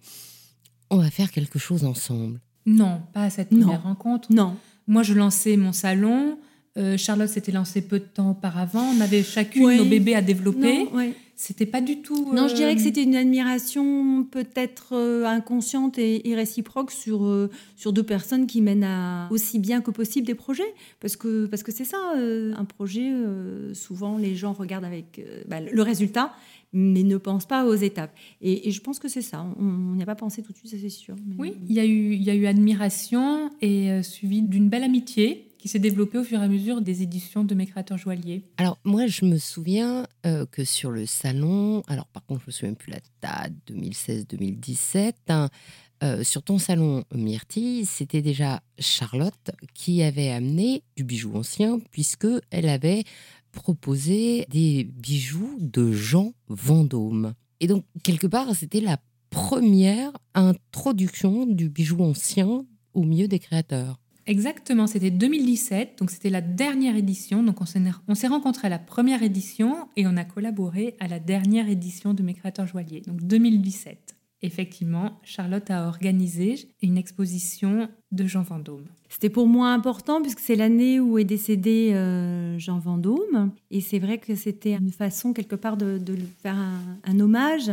on 0.91 0.97
va 0.97 1.09
faire 1.09 1.31
quelque 1.31 1.57
chose 1.57 1.85
ensemble? 1.85 2.39
Non, 2.67 3.01
pas 3.13 3.23
à 3.23 3.29
cette 3.29 3.49
première 3.49 3.83
rencontre. 3.83 4.31
Non. 4.31 4.55
Moi, 4.87 5.01
je 5.01 5.13
lançais 5.13 5.57
mon 5.57 5.71
salon. 5.71 6.37
Euh, 6.77 6.97
Charlotte 6.97 7.29
s'était 7.29 7.53
lancée 7.53 7.81
peu 7.81 7.99
de 7.99 8.05
temps 8.05 8.31
auparavant. 8.31 8.83
On 8.97 8.99
avait 8.99 9.23
chacune 9.23 9.77
nos 9.77 9.85
bébés 9.85 10.13
à 10.13 10.21
développer. 10.21 10.87
Ouais. 10.93 11.13
C'était 11.37 11.65
pas 11.65 11.81
du 11.81 12.01
tout. 12.01 12.33
Non, 12.33 12.47
je 12.47 12.55
dirais 12.55 12.75
que 12.75 12.81
euh, 12.81 12.83
c'était 12.83 13.03
une 13.03 13.15
admiration 13.15 14.25
peut-être 14.25 14.93
euh, 14.93 15.25
inconsciente 15.25 15.97
et, 15.97 16.29
et 16.29 16.35
réciproque 16.35 16.91
sur, 16.91 17.49
sur 17.77 17.93
deux 17.93 18.03
personnes 18.03 18.45
qui 18.45 18.61
mènent 18.61 18.83
à 18.83 19.27
aussi 19.31 19.59
bien 19.59 19.81
que 19.81 19.91
possible 19.91 20.27
des 20.27 20.35
projets. 20.35 20.73
Parce 20.99 21.15
que 21.15 21.45
parce 21.45 21.63
que 21.63 21.71
c'est 21.71 21.85
ça, 21.85 21.97
un 22.15 22.65
projet, 22.65 23.09
souvent 23.73 24.17
les 24.17 24.35
gens 24.35 24.53
regardent 24.53 24.85
avec 24.85 25.25
bah, 25.47 25.61
le 25.61 25.81
résultat, 25.81 26.33
mais 26.77 27.03
ne 27.03 27.17
pensent 27.17 27.47
pas 27.47 27.65
aux 27.65 27.73
étapes. 27.73 28.13
Et, 28.41 28.67
et 28.67 28.71
je 28.71 28.81
pense 28.81 28.99
que 28.99 29.07
c'est 29.07 29.21
ça. 29.23 29.45
On 29.59 29.95
n'y 29.95 30.03
a 30.03 30.05
pas 30.05 30.15
pensé 30.15 30.43
tout 30.43 30.51
de 30.51 30.57
suite, 30.57 30.69
ça 30.71 30.77
c'est 30.79 30.89
sûr. 30.89 31.15
mais- 31.25 31.35
Oui, 31.39 31.53
il 31.67 31.73
y 31.75 31.79
a 31.79 31.85
eu, 31.85 32.13
il 32.13 32.21
y 32.23 32.29
a 32.29 32.35
eu 32.35 32.45
admiration 32.45 33.49
et 33.61 33.91
euh, 33.91 34.03
suivi 34.03 34.41
d'une 34.41 34.69
belle 34.69 34.83
amitié 34.83 35.47
qui 35.57 35.69
s'est 35.69 35.79
développée 35.79 36.19
au 36.19 36.23
fur 36.23 36.39
et 36.39 36.43
à 36.43 36.47
mesure 36.47 36.81
des 36.81 37.01
éditions 37.01 37.43
de 37.43 37.55
mes 37.55 37.65
créateurs 37.65 37.97
joailliers. 37.97 38.43
Alors 38.57 38.77
moi, 38.83 39.07
je 39.07 39.25
me 39.25 39.37
souviens 39.39 40.05
euh, 40.27 40.45
que 40.45 40.63
sur 40.63 40.91
le 40.91 41.07
salon, 41.07 41.81
alors 41.87 42.05
par 42.07 42.23
contre, 42.25 42.41
je 42.41 42.47
me 42.47 42.51
souviens 42.51 42.73
plus 42.75 42.91
la 42.91 42.99
date, 43.21 43.53
2016-2017, 43.67 45.13
hein, 45.29 45.49
euh, 46.03 46.23
sur 46.23 46.43
ton 46.43 46.57
salon 46.59 47.03
Myrtille, 47.13 47.85
c'était 47.85 48.21
déjà 48.21 48.61
Charlotte 48.79 49.51
qui 49.73 50.03
avait 50.03 50.29
amené 50.29 50.83
du 50.97 51.03
bijou 51.03 51.35
ancien 51.35 51.79
puisque 51.91 52.27
elle 52.51 52.67
avait 52.69 53.03
proposé 53.55 54.45
des 54.49 54.83
bijoux 54.83 55.57
de 55.59 55.91
Jean 55.91 56.33
Vendôme. 56.47 57.33
Et 57.59 57.67
donc 57.67 57.83
quelque 58.03 58.27
part, 58.27 58.55
c'était 58.55 58.81
la 58.81 58.99
première 59.31 60.11
introduction 60.35 61.47
du 61.47 61.69
bijou 61.69 62.03
ancien 62.03 62.65
au 62.93 63.03
milieu 63.03 63.27
des 63.27 63.39
créateurs. 63.39 63.99
Exactement, 64.27 64.87
c'était 64.87 65.11
2017, 65.11 65.99
donc 65.99 66.09
c'était 66.09 66.31
la 66.31 66.41
dernière 66.41 66.95
édition. 66.95 67.43
Donc 67.43 67.57
on 67.61 68.15
s'est 68.15 68.27
rencontrés 68.27 68.67
à 68.67 68.69
la 68.69 68.79
première 68.79 69.21
édition 69.21 69.87
et 69.95 70.07
on 70.07 70.17
a 70.17 70.23
collaboré 70.23 70.95
à 70.99 71.07
la 71.07 71.19
dernière 71.19 71.69
édition 71.69 72.13
de 72.13 72.23
mes 72.23 72.33
créateurs 72.33 72.65
joailliers, 72.65 73.01
donc 73.01 73.21
2017. 73.21 74.14
Effectivement, 74.41 75.19
Charlotte 75.23 75.71
a 75.71 75.87
organisé 75.87 76.67
une 76.81 76.97
exposition 76.97 77.89
de 78.11 78.25
Jean 78.25 78.43
Vendôme. 78.43 78.85
C'était 79.09 79.29
pour 79.29 79.47
moi 79.47 79.69
important 79.69 80.21
puisque 80.21 80.39
c'est 80.39 80.55
l'année 80.55 80.99
où 80.99 81.17
est 81.17 81.23
décédé 81.23 81.91
euh, 81.93 82.59
Jean 82.59 82.79
Vendôme. 82.79 83.51
Et 83.71 83.79
c'est 83.79 83.99
vrai 83.99 84.17
que 84.17 84.35
c'était 84.35 84.73
une 84.73 84.91
façon 84.91 85.31
quelque 85.31 85.55
part 85.55 85.77
de, 85.77 85.99
lui 86.11 86.27
faire 86.41 86.57
un, 87.03 87.19
hommage 87.19 87.71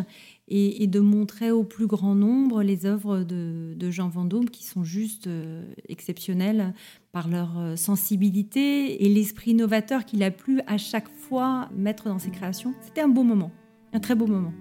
et, 0.48 0.86
de 0.86 1.00
montrer 1.00 1.50
au 1.50 1.64
plus 1.64 1.86
grand 1.86 2.14
nombre 2.14 2.62
les 2.62 2.86
œuvres 2.86 3.24
de, 3.24 3.74
de 3.76 3.90
Jean 3.90 4.08
Vendôme 4.08 4.48
qui 4.48 4.64
sont 4.64 4.84
juste 4.84 5.26
euh, 5.26 5.64
exceptionnelles 5.88 6.74
par 7.10 7.28
leur 7.28 7.58
euh, 7.58 7.76
sensibilité 7.76 9.04
et 9.04 9.08
l'esprit 9.08 9.54
novateur 9.54 10.04
qu'il 10.04 10.22
a 10.22 10.30
pu 10.30 10.60
à 10.66 10.78
chaque 10.78 11.08
fois 11.08 11.68
mettre 11.74 12.04
dans 12.04 12.20
ses 12.20 12.30
créations. 12.30 12.72
C'était 12.82 13.00
un 13.00 13.08
beau 13.08 13.24
moment, 13.24 13.50
un 13.92 14.00
très 14.00 14.14
beau 14.14 14.26
moment. 14.26 14.52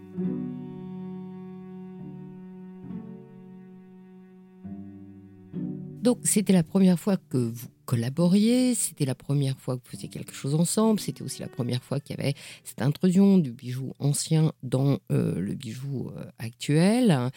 Donc, 6.01 6.20
c'était 6.24 6.53
la 6.53 6.63
première 6.63 7.00
fois 7.00 7.17
que 7.29 7.38
vous 7.38 7.67
collaboriez, 7.86 8.74
c'était 8.75 9.05
la 9.05 9.15
première 9.15 9.58
fois 9.60 9.77
que 9.77 9.81
vous 9.84 9.91
faisiez 9.91 10.10
quelque 10.10 10.34
chose 10.34 10.55
ensemble, 10.55 11.00
c'était 11.00 11.22
aussi 11.22 11.41
la 11.41 11.48
première 11.48 11.84
fois 11.84 12.00
qu'il 12.00 12.17
y 12.17 12.20
avait 12.22 12.34
cette 12.63 12.81
intrusion 12.81 13.38
du 13.38 13.51
bijou 13.51 13.93
ancien 14.00 14.51
dans 14.63 15.00
euh, 15.12 15.39
le 15.39 15.53
bijou 15.53 16.10
euh, 16.17 16.25
actuel. 16.39 17.29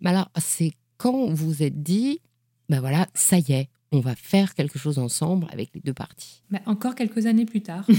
Mais 0.00 0.10
alors, 0.10 0.30
c'est 0.38 0.72
quand 0.98 1.28
vous 1.30 1.46
vous 1.46 1.62
êtes 1.62 1.82
dit, 1.82 2.20
ben 2.68 2.80
voilà, 2.80 3.06
ça 3.14 3.38
y 3.38 3.52
est, 3.52 3.68
on 3.92 4.00
va 4.00 4.14
faire 4.14 4.54
quelque 4.54 4.78
chose 4.78 4.98
ensemble 4.98 5.46
avec 5.50 5.70
les 5.74 5.80
deux 5.80 5.94
parties. 5.94 6.42
Bah, 6.50 6.60
encore 6.66 6.94
quelques 6.94 7.26
années 7.26 7.46
plus 7.46 7.62
tard. 7.62 7.86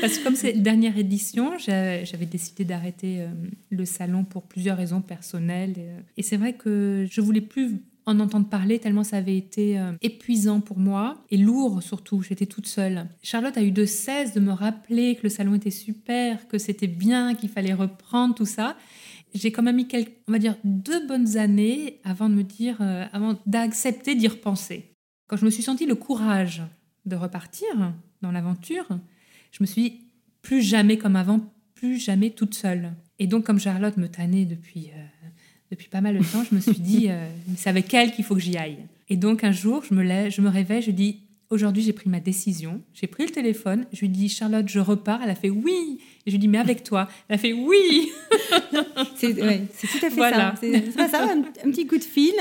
Parce 0.00 0.18
que 0.18 0.24
comme 0.24 0.36
c'est 0.36 0.52
la 0.52 0.60
dernière 0.60 0.98
édition, 0.98 1.56
j'a- 1.58 2.04
j'avais 2.04 2.26
décidé 2.26 2.64
d'arrêter 2.64 3.22
euh, 3.22 3.28
le 3.70 3.84
salon 3.84 4.24
pour 4.24 4.42
plusieurs 4.42 4.76
raisons 4.76 5.00
personnelles. 5.00 5.74
Et, 5.78 5.88
et 6.18 6.22
c'est 6.22 6.36
vrai 6.36 6.52
que 6.54 7.06
je 7.10 7.20
voulais 7.20 7.40
plus 7.40 7.80
en 8.08 8.20
entendre 8.20 8.48
parler 8.48 8.78
tellement 8.78 9.04
ça 9.04 9.18
avait 9.18 9.36
été 9.36 9.78
euh, 9.78 9.92
épuisant 10.00 10.60
pour 10.60 10.78
moi 10.78 11.22
et 11.30 11.36
lourd 11.36 11.82
surtout. 11.82 12.22
J'étais 12.22 12.46
toute 12.46 12.66
seule. 12.66 13.06
Charlotte 13.22 13.56
a 13.56 13.62
eu 13.62 13.70
de 13.70 13.84
cesse 13.84 14.32
de 14.32 14.40
me 14.40 14.52
rappeler 14.52 15.14
que 15.16 15.24
le 15.24 15.28
salon 15.28 15.54
était 15.54 15.70
super, 15.70 16.48
que 16.48 16.56
c'était 16.56 16.86
bien, 16.86 17.34
qu'il 17.34 17.50
fallait 17.50 17.74
reprendre 17.74 18.34
tout 18.34 18.46
ça. 18.46 18.76
J'ai 19.34 19.52
quand 19.52 19.62
même 19.62 19.76
mis, 19.76 19.86
quelques, 19.86 20.14
on 20.26 20.32
va 20.32 20.38
dire, 20.38 20.56
deux 20.64 21.06
bonnes 21.06 21.36
années 21.36 22.00
avant 22.02 22.30
de 22.30 22.34
me 22.34 22.44
dire, 22.44 22.78
euh, 22.80 23.04
avant 23.12 23.38
d'accepter 23.44 24.14
d'y 24.14 24.26
repenser. 24.26 24.94
Quand 25.26 25.36
je 25.36 25.44
me 25.44 25.50
suis 25.50 25.62
senti 25.62 25.84
le 25.84 25.94
courage 25.94 26.62
de 27.04 27.14
repartir 27.14 27.68
dans 28.22 28.32
l'aventure, 28.32 28.88
je 29.52 29.58
me 29.60 29.66
suis 29.66 29.82
dit, 29.82 30.00
plus 30.40 30.62
jamais 30.62 30.96
comme 30.96 31.16
avant, 31.16 31.40
plus 31.74 31.98
jamais 31.98 32.30
toute 32.30 32.54
seule. 32.54 32.92
Et 33.18 33.26
donc, 33.26 33.44
comme 33.44 33.60
Charlotte 33.60 33.98
me 33.98 34.08
tannait 34.08 34.46
depuis, 34.46 34.90
euh, 34.94 35.17
depuis 35.70 35.88
pas 35.88 36.00
mal 36.00 36.16
de 36.18 36.24
temps, 36.24 36.44
je 36.48 36.54
me 36.54 36.60
suis 36.60 36.80
dit, 36.80 37.06
euh, 37.08 37.28
c'est 37.56 37.68
avec 37.70 37.92
elle 37.94 38.12
qu'il 38.12 38.24
faut 38.24 38.34
que 38.34 38.40
j'y 38.40 38.56
aille. 38.56 38.78
Et 39.08 39.16
donc, 39.16 39.44
un 39.44 39.52
jour, 39.52 39.82
je 39.88 39.94
me, 39.94 40.02
lève, 40.02 40.30
je 40.30 40.40
me 40.40 40.48
réveille, 40.48 40.82
je 40.82 40.90
dis, 40.90 41.20
aujourd'hui, 41.50 41.82
j'ai 41.82 41.92
pris 41.92 42.08
ma 42.10 42.20
décision. 42.20 42.80
J'ai 42.94 43.06
pris 43.06 43.24
le 43.24 43.30
téléphone, 43.30 43.86
je 43.92 44.00
lui 44.00 44.08
dis, 44.08 44.28
Charlotte, 44.28 44.68
je 44.68 44.80
repars. 44.80 45.20
Elle 45.22 45.30
a 45.30 45.34
fait 45.34 45.50
oui. 45.50 45.98
Et 46.26 46.30
je 46.30 46.32
lui 46.32 46.38
dis, 46.38 46.48
mais 46.48 46.58
avec 46.58 46.84
toi. 46.84 47.08
Elle 47.28 47.36
a 47.36 47.38
fait 47.38 47.52
oui. 47.54 48.10
C'est 49.16 49.32
ouais, 49.42 49.62
tout 49.80 49.86
à 49.96 50.10
fait 50.10 50.10
Voilà. 50.10 50.36
ça. 50.36 50.54
C'est 50.60 50.92
c'est 50.92 51.08
ça, 51.08 51.24
un, 51.24 51.38
un 51.40 51.70
petit 51.70 51.86
coup 51.86 51.96
de 51.96 52.04
fil. 52.04 52.34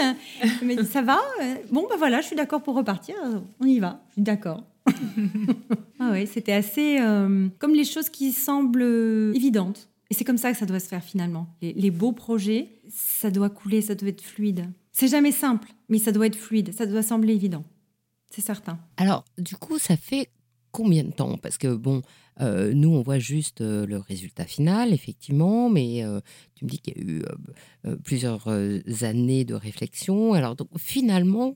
Mais 0.64 0.84
ça 0.84 1.02
va 1.02 1.20
euh, 1.42 1.56
Bon, 1.72 1.88
ben 1.90 1.96
voilà, 1.98 2.22
je 2.22 2.28
suis 2.28 2.36
d'accord 2.36 2.62
pour 2.62 2.76
repartir. 2.76 3.16
On 3.60 3.66
y 3.66 3.80
va. 3.80 4.02
Je 4.10 4.14
suis 4.14 4.22
d'accord. 4.24 4.64
ah 6.00 6.12
ouais, 6.12 6.26
c'était 6.26 6.54
assez 6.54 6.98
euh, 7.00 7.48
comme 7.60 7.74
les 7.74 7.84
choses 7.86 8.10
qui 8.10 8.32
semblent 8.32 9.32
évidentes. 9.36 9.90
Et 10.10 10.14
c'est 10.14 10.24
comme 10.24 10.38
ça 10.38 10.52
que 10.52 10.58
ça 10.58 10.66
doit 10.66 10.80
se 10.80 10.88
faire 10.88 11.04
finalement. 11.04 11.48
Les, 11.62 11.74
les 11.74 11.92
beaux 11.92 12.14
projets, 12.14 12.70
ça 12.90 13.30
doit 13.30 13.50
couler, 13.50 13.82
ça 13.82 13.94
doit 13.96 14.10
être 14.10 14.22
fluide. 14.22 14.70
C'est 14.92 15.08
jamais 15.10 15.32
simple, 15.32 15.70
mais 15.90 15.98
ça 16.00 16.12
doit 16.12 16.28
être 16.28 16.36
fluide. 16.38 16.74
Ça 16.74 16.86
doit 16.86 17.04
sembler 17.04 17.34
évident. 17.34 17.64
C'est 18.30 18.42
certain. 18.42 18.80
Alors, 18.98 19.26
du 19.38 19.56
coup, 19.56 19.78
ça 19.80 19.96
fait 19.98 20.30
combien 20.72 21.04
de 21.04 21.12
temps? 21.12 21.38
Parce 21.38 21.58
que, 21.58 21.74
bon, 21.76 22.02
euh, 22.42 22.74
nous, 22.74 22.90
on 22.90 23.02
voit 23.02 23.20
juste 23.20 23.62
euh, 23.62 23.86
le 23.86 23.98
résultat 23.98 24.46
final, 24.46 24.94
effectivement, 24.94 25.70
mais 25.70 26.04
euh, 26.04 26.20
tu 26.56 26.66
me 26.66 26.70
dis 26.70 26.80
qu'il 26.80 26.98
y 26.98 27.02
a 27.02 27.04
eu 27.12 27.24
plusieurs 28.04 28.48
euh, 28.48 28.80
années 29.02 29.44
de 29.46 29.54
réflexion. 29.56 30.34
Alors, 30.34 30.56
donc, 30.56 30.70
finalement, 30.78 31.56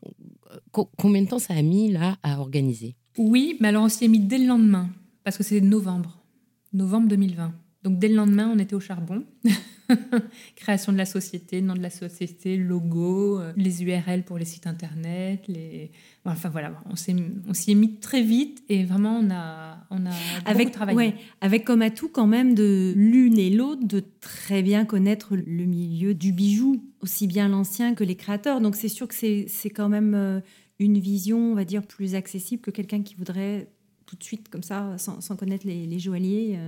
co- 0.72 0.90
combien 0.98 1.22
de 1.22 1.28
temps 1.28 1.40
ça 1.40 1.54
a 1.54 1.62
mis, 1.62 1.92
là, 1.92 2.18
à 2.24 2.40
organiser? 2.40 2.96
Oui, 3.18 3.58
mais 3.60 3.70
alors 3.70 3.84
on 3.86 3.90
s'y 3.90 4.06
est 4.06 4.08
mis 4.08 4.20
dès 4.20 4.38
le 4.38 4.46
lendemain, 4.48 4.90
parce 5.24 5.38
que 5.38 5.44
c'était 5.44 5.66
novembre, 5.66 6.18
novembre 6.74 7.08
2020. 7.10 7.54
Donc 7.84 7.98
dès 7.98 8.08
le 8.08 8.16
lendemain, 8.16 8.52
on 8.54 8.60
était 8.60 8.76
au 8.76 8.80
charbon. 8.80 9.24
Création 10.56 10.92
de 10.92 10.98
la 10.98 11.06
société, 11.06 11.62
nom 11.62 11.74
de 11.74 11.82
la 11.82 11.90
société, 11.90 12.56
logo, 12.56 13.40
euh, 13.40 13.52
les 13.58 13.84
URL 13.84 14.24
pour 14.24 14.38
les 14.38 14.46
sites 14.46 14.68
internet, 14.68 15.44
les... 15.48 15.92
Enfin 16.24 16.50
voilà, 16.50 16.72
on 16.90 16.96
s'y 16.96 17.72
est 17.72 17.76
mis 17.76 17.96
très 17.96 18.22
vite 18.22 18.64
et 18.70 18.84
vraiment 18.86 19.18
on 19.18 19.32
a, 19.32 19.80
on 19.90 20.06
a 20.06 20.12
Avec, 20.46 20.68
beaucoup 20.68 20.78
travaillé. 20.78 20.98
ouais, 20.98 21.16
avec 21.42 21.66
comme 21.66 21.82
atout 21.82 22.10
quand 22.10 22.28
même 22.28 22.54
de 22.54 22.94
l'une 22.96 23.40
et 23.40 23.50
l'autre 23.50 23.86
de 23.86 24.04
très 24.22 24.62
bien 24.62 24.86
connaître 24.86 25.36
le 25.36 25.66
milieu 25.66 26.14
du 26.14 26.32
bijou, 26.32 26.84
aussi 27.02 27.26
bien 27.26 27.48
l'ancien 27.48 27.96
que 27.96 28.04
les 28.04 28.16
créateurs. 28.16 28.62
Donc 28.62 28.76
c'est 28.76 28.88
sûr 28.88 29.08
que 29.08 29.16
c'est 29.16 29.70
quand 29.72 29.90
même 29.90 30.14
euh, 30.14 30.40
une 30.78 31.00
vision, 31.00 31.52
on 31.52 31.56
va 31.56 31.66
dire, 31.66 31.82
plus 31.82 32.14
accessible 32.14 32.62
que 32.62 32.72
quelqu'un 32.72 33.02
qui 33.02 33.16
voudrait 33.16 33.68
tout 34.06 34.16
de 34.16 34.24
suite, 34.24 34.50
comme 34.50 34.64
ça, 34.64 34.98
sans, 34.98 35.22
sans 35.22 35.38
connaître 35.38 35.66
les, 35.66 35.88
les 35.88 36.00
joailliers, 36.00 36.60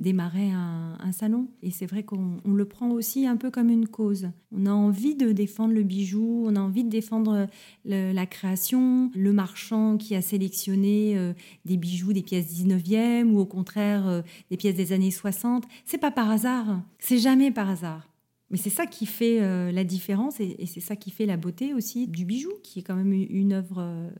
démarrer 0.00 0.50
un, 0.50 1.12
salon. 1.12 1.48
Et 1.62 1.70
c'est 1.70 1.86
vrai 1.86 2.04
qu'on 2.04 2.38
on 2.44 2.52
le 2.52 2.64
prend 2.64 2.90
aussi 2.90 3.26
un 3.26 3.36
peu 3.36 3.50
comme 3.50 3.68
une 3.68 3.88
cause. 3.88 4.30
On 4.52 4.64
a 4.66 4.70
envie 4.70 5.16
de 5.16 5.32
défendre 5.32 5.74
le 5.74 5.82
bijou, 5.82 6.44
on 6.46 6.54
a 6.54 6.60
envie 6.60 6.84
de 6.84 6.88
défendre 6.88 7.48
la 7.84 8.26
création, 8.26 9.10
le 9.14 9.32
marchand 9.32 9.96
qui 9.96 10.14
a 10.14 10.22
sélectionné 10.22 11.16
euh, 11.16 11.32
des 11.64 11.76
bijoux 11.76 12.12
des 12.12 12.22
pièces 12.22 12.46
19e 12.54 13.30
ou 13.30 13.38
au 13.38 13.46
contraire 13.46 14.08
euh, 14.08 14.22
des 14.50 14.56
pièces 14.56 14.76
des 14.76 14.92
années 14.92 15.10
60. 15.10 15.64
C'est 15.84 15.98
pas 15.98 16.10
par 16.10 16.30
hasard, 16.30 16.82
c'est 16.98 17.18
jamais 17.18 17.50
par 17.50 17.68
hasard. 17.68 18.08
Mais 18.50 18.56
c'est 18.56 18.70
ça 18.70 18.86
qui 18.86 19.06
fait 19.06 19.40
euh, 19.40 19.70
la 19.70 19.84
différence 19.84 20.40
et, 20.40 20.56
et 20.58 20.66
c'est 20.66 20.80
ça 20.80 20.96
qui 20.96 21.10
fait 21.10 21.26
la 21.26 21.36
beauté 21.36 21.74
aussi 21.74 22.08
du 22.08 22.24
bijou, 22.24 22.52
qui 22.62 22.80
est 22.80 22.82
quand 22.82 22.96
même 22.96 23.12
une 23.12 23.52
œuvre, 23.52 24.10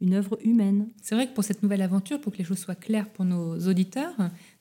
une 0.00 0.14
œuvre 0.14 0.38
humaine. 0.44 0.88
C'est 1.02 1.14
vrai 1.14 1.26
que 1.28 1.34
pour 1.34 1.44
cette 1.44 1.62
nouvelle 1.62 1.82
aventure, 1.82 2.20
pour 2.20 2.32
que 2.32 2.38
les 2.38 2.44
choses 2.44 2.58
soient 2.58 2.74
claires 2.74 3.08
pour 3.08 3.24
nos 3.24 3.58
auditeurs, 3.68 4.14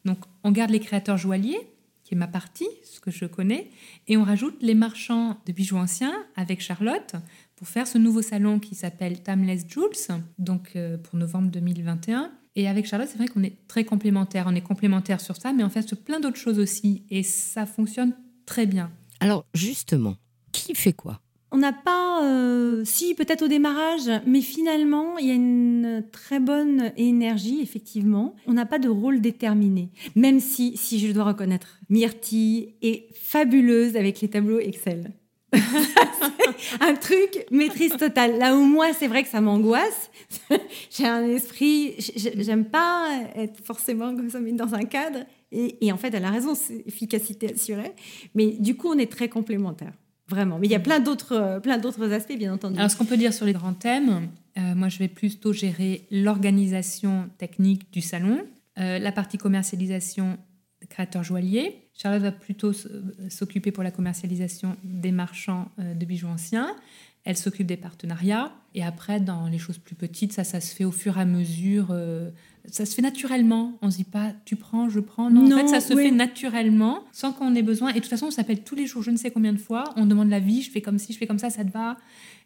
donc 0.05 0.19
on 0.43 0.51
garde 0.51 0.71
les 0.71 0.79
créateurs 0.79 1.17
joailliers, 1.17 1.67
qui 2.03 2.15
est 2.15 2.17
ma 2.17 2.27
partie, 2.27 2.67
ce 2.83 2.99
que 2.99 3.11
je 3.11 3.25
connais, 3.25 3.69
et 4.07 4.17
on 4.17 4.23
rajoute 4.23 4.55
les 4.61 4.73
marchands 4.73 5.37
de 5.45 5.51
bijoux 5.53 5.77
anciens 5.77 6.25
avec 6.35 6.61
Charlotte 6.61 7.15
pour 7.55 7.67
faire 7.67 7.87
ce 7.87 7.97
nouveau 7.97 8.21
salon 8.21 8.59
qui 8.59 8.73
s'appelle 8.73 9.21
Timeless 9.21 9.65
Jewels, 9.67 10.21
donc 10.37 10.71
euh, 10.75 10.97
pour 10.97 11.19
novembre 11.19 11.51
2021. 11.51 12.31
Et 12.55 12.67
avec 12.67 12.87
Charlotte, 12.87 13.07
c'est 13.09 13.17
vrai 13.17 13.27
qu'on 13.27 13.43
est 13.43 13.67
très 13.67 13.83
complémentaires. 13.83 14.45
On 14.47 14.55
est 14.55 14.61
complémentaires 14.61 15.21
sur 15.21 15.37
ça, 15.37 15.53
mais 15.53 15.63
on 15.63 15.69
fait 15.69 15.95
plein 15.95 16.19
d'autres 16.19 16.37
choses 16.37 16.57
aussi, 16.57 17.03
et 17.09 17.21
ça 17.21 17.65
fonctionne 17.65 18.15
très 18.45 18.65
bien. 18.65 18.91
Alors, 19.19 19.45
justement, 19.53 20.15
qui 20.51 20.73
fait 20.73 20.93
quoi? 20.93 21.21
On 21.51 21.57
n'a 21.57 21.73
pas, 21.73 22.23
euh, 22.23 22.83
si 22.85 23.15
peut-être 23.15 23.43
au 23.43 23.47
démarrage, 23.47 24.09
mais 24.27 24.41
finalement, 24.41 25.17
il 25.17 25.27
y 25.27 25.31
a 25.31 25.33
une 25.33 26.03
très 26.11 26.39
bonne 26.39 26.91
énergie, 26.95 27.59
effectivement. 27.61 28.35
On 28.45 28.53
n'a 28.53 28.67
pas 28.67 28.77
de 28.77 28.87
rôle 28.87 29.19
déterminé. 29.19 29.89
Même 30.15 30.39
si, 30.39 30.77
si 30.77 30.99
je 30.99 31.11
dois 31.11 31.23
reconnaître, 31.23 31.79
Myrtille 31.89 32.75
est 32.83 33.07
fabuleuse 33.15 33.95
avec 33.95 34.21
les 34.21 34.27
tableaux 34.27 34.59
Excel. 34.59 35.11
un 36.81 36.93
truc 36.93 37.45
maîtrise 37.49 37.97
totale. 37.97 38.37
Là 38.37 38.55
où 38.55 38.61
moi, 38.61 38.93
c'est 38.93 39.07
vrai 39.07 39.23
que 39.23 39.29
ça 39.29 39.41
m'angoisse. 39.41 40.11
J'ai 40.91 41.07
un 41.07 41.23
esprit, 41.23 41.95
j'aime 41.97 42.65
pas 42.65 43.09
être 43.35 43.63
forcément 43.63 44.15
comme 44.15 44.29
ça, 44.29 44.39
mais 44.39 44.51
dans 44.51 44.75
un 44.75 44.83
cadre. 44.83 45.25
Et, 45.51 45.83
et 45.83 45.91
en 45.91 45.97
fait, 45.97 46.13
elle 46.13 46.25
a 46.25 46.29
raison, 46.29 46.53
c'est 46.53 46.83
efficacité 46.85 47.53
assurée. 47.53 47.93
Mais 48.35 48.51
du 48.59 48.75
coup, 48.75 48.89
on 48.89 48.99
est 48.99 49.11
très 49.11 49.29
complémentaires. 49.29 49.93
Vraiment. 50.29 50.59
Mais 50.59 50.67
il 50.67 50.71
y 50.71 50.75
a 50.75 50.79
plein 50.79 50.99
d'autres, 50.99 51.33
euh, 51.33 51.59
plein 51.59 51.77
d'autres 51.77 52.11
aspects, 52.11 52.37
bien 52.37 52.53
entendu. 52.53 52.77
Alors, 52.77 52.91
ce 52.91 52.95
qu'on 52.95 53.05
peut 53.05 53.17
dire 53.17 53.33
sur 53.33 53.45
les 53.45 53.53
grands 53.53 53.73
thèmes, 53.73 54.29
euh, 54.57 54.75
moi, 54.75 54.87
je 54.89 54.99
vais 54.99 55.07
plutôt 55.07 55.53
gérer 55.53 56.05
l'organisation 56.11 57.29
technique 57.37 57.91
du 57.91 58.01
salon, 58.01 58.45
euh, 58.77 58.99
la 58.99 59.11
partie 59.11 59.37
commercialisation 59.37 60.37
créateur 60.89 61.23
joaillier. 61.23 61.89
Charlotte 61.93 62.21
va 62.21 62.31
plutôt 62.31 62.71
s'occuper 63.29 63.71
pour 63.71 63.83
la 63.83 63.91
commercialisation 63.91 64.77
des 64.83 65.11
marchands 65.11 65.69
de 65.77 66.05
bijoux 66.05 66.29
anciens. 66.29 66.73
Elle 67.25 67.35
s'occupe 67.35 67.67
des 67.67 67.77
partenariats. 67.77 68.53
Et 68.73 68.83
après, 68.83 69.19
dans 69.19 69.47
les 69.47 69.57
choses 69.57 69.77
plus 69.77 69.95
petites, 69.95 70.31
ça, 70.31 70.45
ça 70.45 70.61
se 70.61 70.73
fait 70.73 70.85
au 70.85 70.91
fur 70.91 71.17
et 71.17 71.21
à 71.21 71.25
mesure 71.25 71.93
ça 72.71 72.85
se 72.85 72.95
fait 72.95 73.01
naturellement. 73.01 73.77
On 73.81 73.91
se 73.91 73.97
dit 73.97 74.03
pas, 74.03 74.33
tu 74.45 74.55
prends, 74.55 74.89
je 74.89 74.99
prends. 74.99 75.29
Non, 75.29 75.51
en 75.51 75.57
fait, 75.57 75.67
ça 75.67 75.81
se 75.81 75.95
fait 75.95 76.11
naturellement, 76.11 77.03
sans 77.11 77.31
qu'on 77.33 77.55
ait 77.55 77.61
besoin. 77.61 77.89
Et 77.89 77.95
de 77.95 77.99
toute 77.99 78.09
façon, 78.09 78.27
on 78.27 78.31
s'appelle 78.31 78.63
tous 78.63 78.75
les 78.75 78.87
jours, 78.87 79.03
je 79.03 79.11
ne 79.11 79.17
sais 79.17 79.31
combien 79.31 79.53
de 79.53 79.57
fois. 79.57 79.85
On 79.95 80.05
demande 80.05 80.29
la 80.29 80.39
vie, 80.39 80.61
je 80.61 80.71
fais 80.71 80.81
comme 80.81 80.97
si, 80.97 81.13
je 81.13 81.17
fais 81.17 81.27
comme 81.27 81.39
ça, 81.39 81.49
ça 81.49 81.63
te 81.63 81.71
va. 81.71 81.97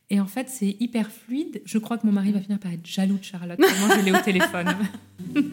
Et 0.10 0.20
en 0.20 0.28
fait, 0.28 0.50
c'est 0.50 0.76
hyper 0.80 1.12
fluide. 1.12 1.62
Je 1.66 1.78
crois 1.78 1.98
que 1.98 2.06
mon 2.06 2.14
mari 2.14 2.32
va 2.32 2.40
finir 2.42 2.60
par 2.60 2.72
être 2.72 2.86
jaloux 2.86 3.18
de 3.18 3.24
Charlotte. 3.24 3.60
Comment 3.60 3.96
je 3.96 4.02
l'ai 4.06 4.12
au 4.12 4.22
téléphone. 4.22 4.68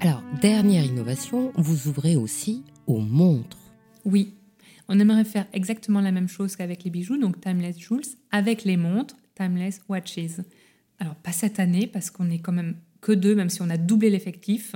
Alors, 0.00 0.22
dernière 0.40 0.84
innovation, 0.84 1.52
vous 1.56 1.88
ouvrez 1.88 2.16
aussi 2.16 2.62
aux 2.86 3.00
montres. 3.00 3.58
Oui, 4.04 4.34
on 4.88 5.00
aimerait 5.00 5.24
faire 5.24 5.46
exactement 5.52 6.00
la 6.00 6.12
même 6.12 6.28
chose 6.28 6.54
qu'avec 6.54 6.84
les 6.84 6.90
bijoux, 6.90 7.16
donc 7.16 7.40
Timeless 7.40 7.78
Jewels, 7.78 8.06
avec 8.30 8.64
les 8.64 8.76
montres, 8.76 9.16
Timeless 9.36 9.82
Watches. 9.88 10.40
Alors, 10.98 11.14
pas 11.14 11.32
cette 11.32 11.60
année, 11.60 11.86
parce 11.86 12.10
qu'on 12.10 12.30
est 12.30 12.38
quand 12.38 12.52
même 12.52 12.76
que 13.00 13.12
deux, 13.12 13.34
même 13.34 13.50
si 13.50 13.62
on 13.62 13.70
a 13.70 13.76
doublé 13.76 14.10
l'effectif. 14.10 14.74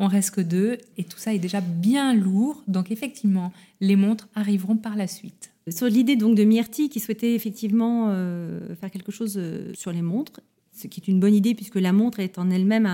On 0.00 0.06
reste 0.06 0.32
que 0.32 0.40
deux, 0.40 0.78
et 0.96 1.04
tout 1.04 1.18
ça 1.18 1.34
est 1.34 1.38
déjà 1.38 1.60
bien 1.60 2.14
lourd. 2.14 2.62
Donc, 2.66 2.90
effectivement, 2.90 3.52
les 3.80 3.96
montres 3.96 4.28
arriveront 4.34 4.76
par 4.76 4.96
la 4.96 5.06
suite. 5.06 5.52
Sur 5.70 5.86
l'idée 5.86 6.16
donc 6.16 6.34
de 6.34 6.44
Myrti 6.44 6.88
qui 6.88 6.98
souhaitait 6.98 7.34
effectivement 7.34 8.06
euh, 8.08 8.74
faire 8.76 8.90
quelque 8.90 9.12
chose 9.12 9.34
euh, 9.36 9.72
sur 9.74 9.92
les 9.92 10.00
montres, 10.00 10.40
ce 10.72 10.86
qui 10.86 11.00
est 11.00 11.08
une 11.08 11.20
bonne 11.20 11.34
idée 11.34 11.54
puisque 11.54 11.74
la 11.74 11.92
montre 11.92 12.20
est 12.20 12.38
en 12.38 12.50
elle-même 12.50 12.86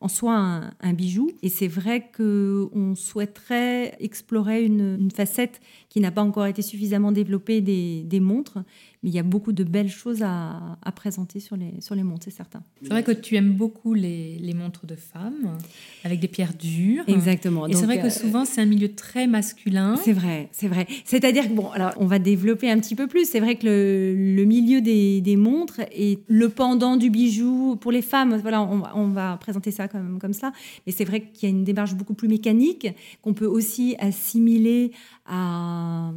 en 0.00 0.08
soi 0.08 0.34
un, 0.80 0.92
bijou. 0.92 1.30
Et 1.42 1.48
c'est 1.48 1.68
vrai 1.68 2.10
qu'on 2.14 2.94
souhaiterait 2.96 3.96
explorer 4.00 4.64
une, 4.64 5.08
facette 5.14 5.60
qui 5.88 6.00
n'a 6.00 6.10
pas 6.10 6.22
encore 6.22 6.46
été 6.46 6.62
suffisamment 6.62 7.12
développée 7.12 7.60
des 7.60 8.20
montres 8.20 8.58
mais 9.02 9.10
il 9.10 9.14
y 9.14 9.18
a 9.18 9.24
beaucoup 9.24 9.52
de 9.52 9.64
belles 9.64 9.90
choses 9.90 10.22
à, 10.22 10.78
présenter 10.94 11.40
sur 11.40 11.56
les, 11.56 11.80
sur 11.80 11.94
les 11.94 12.02
montres, 12.02 12.24
c'est 12.24 12.30
certain. 12.30 12.62
C'est 12.82 12.90
vrai 12.90 13.02
que 13.02 13.10
tu 13.10 13.34
aimes 13.34 13.54
beaucoup 13.54 13.94
les, 13.94 14.38
les, 14.38 14.54
montres 14.54 14.86
de 14.86 14.94
femmes, 14.94 15.58
avec 16.04 16.20
des 16.20 16.28
pierres 16.28 16.54
dures. 16.54 17.02
Exactement. 17.08 17.66
Et 17.66 17.72
c'est 17.72 17.86
vrai 17.86 18.00
que 18.00 18.06
euh, 18.06 18.10
souvent, 18.10 18.44
c'est 18.44 18.60
un 18.60 18.66
milieu 18.66 18.94
très 18.94 19.26
masculin. 19.26 19.96
C'est 19.96 20.12
vrai, 20.12 20.48
c'est 20.52 20.68
vrai. 20.68 20.86
C'est-à-dire 21.04 21.48
que, 21.48 21.52
bon, 21.54 21.70
alors, 21.70 21.92
on 21.96 22.06
va 22.06 22.18
développer 22.18 22.70
un 22.70 22.78
petit 22.78 22.94
peu 22.94 23.08
plus. 23.08 23.28
C'est 23.28 23.40
vrai 23.40 23.56
que 23.56 23.66
le, 23.66 24.34
le 24.36 24.44
milieu 24.44 24.80
des, 24.80 25.20
des, 25.20 25.36
montres 25.36 25.80
est 25.90 26.20
le 26.28 26.48
pendant 26.48 26.96
du 26.96 27.10
bijou 27.10 27.76
pour 27.76 27.90
les 27.90 28.02
femmes. 28.02 28.36
Voilà, 28.36 28.62
on, 28.62 28.82
on 28.94 29.08
va 29.08 29.36
présenter 29.38 29.70
ça 29.72 29.88
comme, 29.88 30.18
comme 30.20 30.34
ça. 30.34 30.52
Mais 30.86 30.92
c'est 30.92 31.04
vrai 31.04 31.22
qu'il 31.22 31.48
y 31.48 31.52
a 31.52 31.54
une 31.56 31.64
démarche 31.64 31.94
beaucoup 31.94 32.14
plus 32.14 32.28
mécanique, 32.28 32.86
qu'on 33.22 33.34
peut 33.34 33.46
aussi 33.46 33.96
assimiler 33.98 34.92
à 35.26 36.12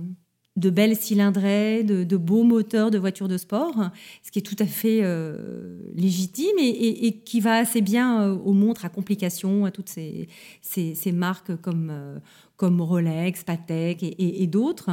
de 0.55 0.69
belles 0.69 0.95
cylindrées, 0.95 1.83
de, 1.83 2.17
beaux 2.17 2.43
moteurs 2.43 2.89
de 2.89 2.97
voitures 2.97 3.27
de 3.27 3.37
sport, 3.37 3.89
ce 4.23 4.31
qui 4.31 4.39
est 4.39 4.41
tout 4.41 4.55
à 4.59 4.65
fait 4.65 4.99
euh, 5.03 5.77
légitime 5.93 6.57
et, 6.59 7.19
qui 7.25 7.41
va 7.41 7.57
assez 7.57 7.81
bien 7.81 8.21
euh, 8.21 8.35
aux 8.35 8.53
montres 8.53 8.85
à 8.85 8.89
complications, 8.89 9.65
à 9.65 9.71
toutes 9.71 9.89
ces, 9.89 10.29
ces, 10.61 11.11
marques 11.11 11.55
comme, 11.57 11.89
euh, 11.91 12.19
comme 12.55 12.79
Rolex, 12.79 13.43
Patek 13.43 14.01
et, 14.01 14.47
d'autres. 14.47 14.91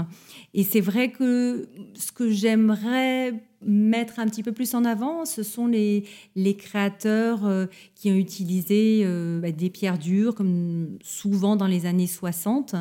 Et 0.53 0.65
c'est 0.65 0.81
vrai 0.81 1.13
que 1.13 1.69
ce 1.95 2.11
que 2.11 2.31
j'aimerais 2.31 3.35
mettre 3.65 4.19
un 4.19 4.27
petit 4.27 4.43
peu 4.43 4.51
plus 4.51 4.75
en 4.75 4.85
avant, 4.85 5.25
ce 5.25 5.45
sont 5.45 5.69
les, 5.69 6.03
les 6.35 6.57
créateurs 6.57 7.69
qui 7.95 8.11
ont 8.11 8.17
utilisé 8.17 9.07
bah, 9.41 9.53
des 9.53 9.71
pierres 9.71 9.99
dures, 9.99 10.35
comme 10.35 10.99
souvent 11.05 11.55
dans 11.55 11.69
les 11.69 11.87
années 11.87 12.09
60, 12.09 12.75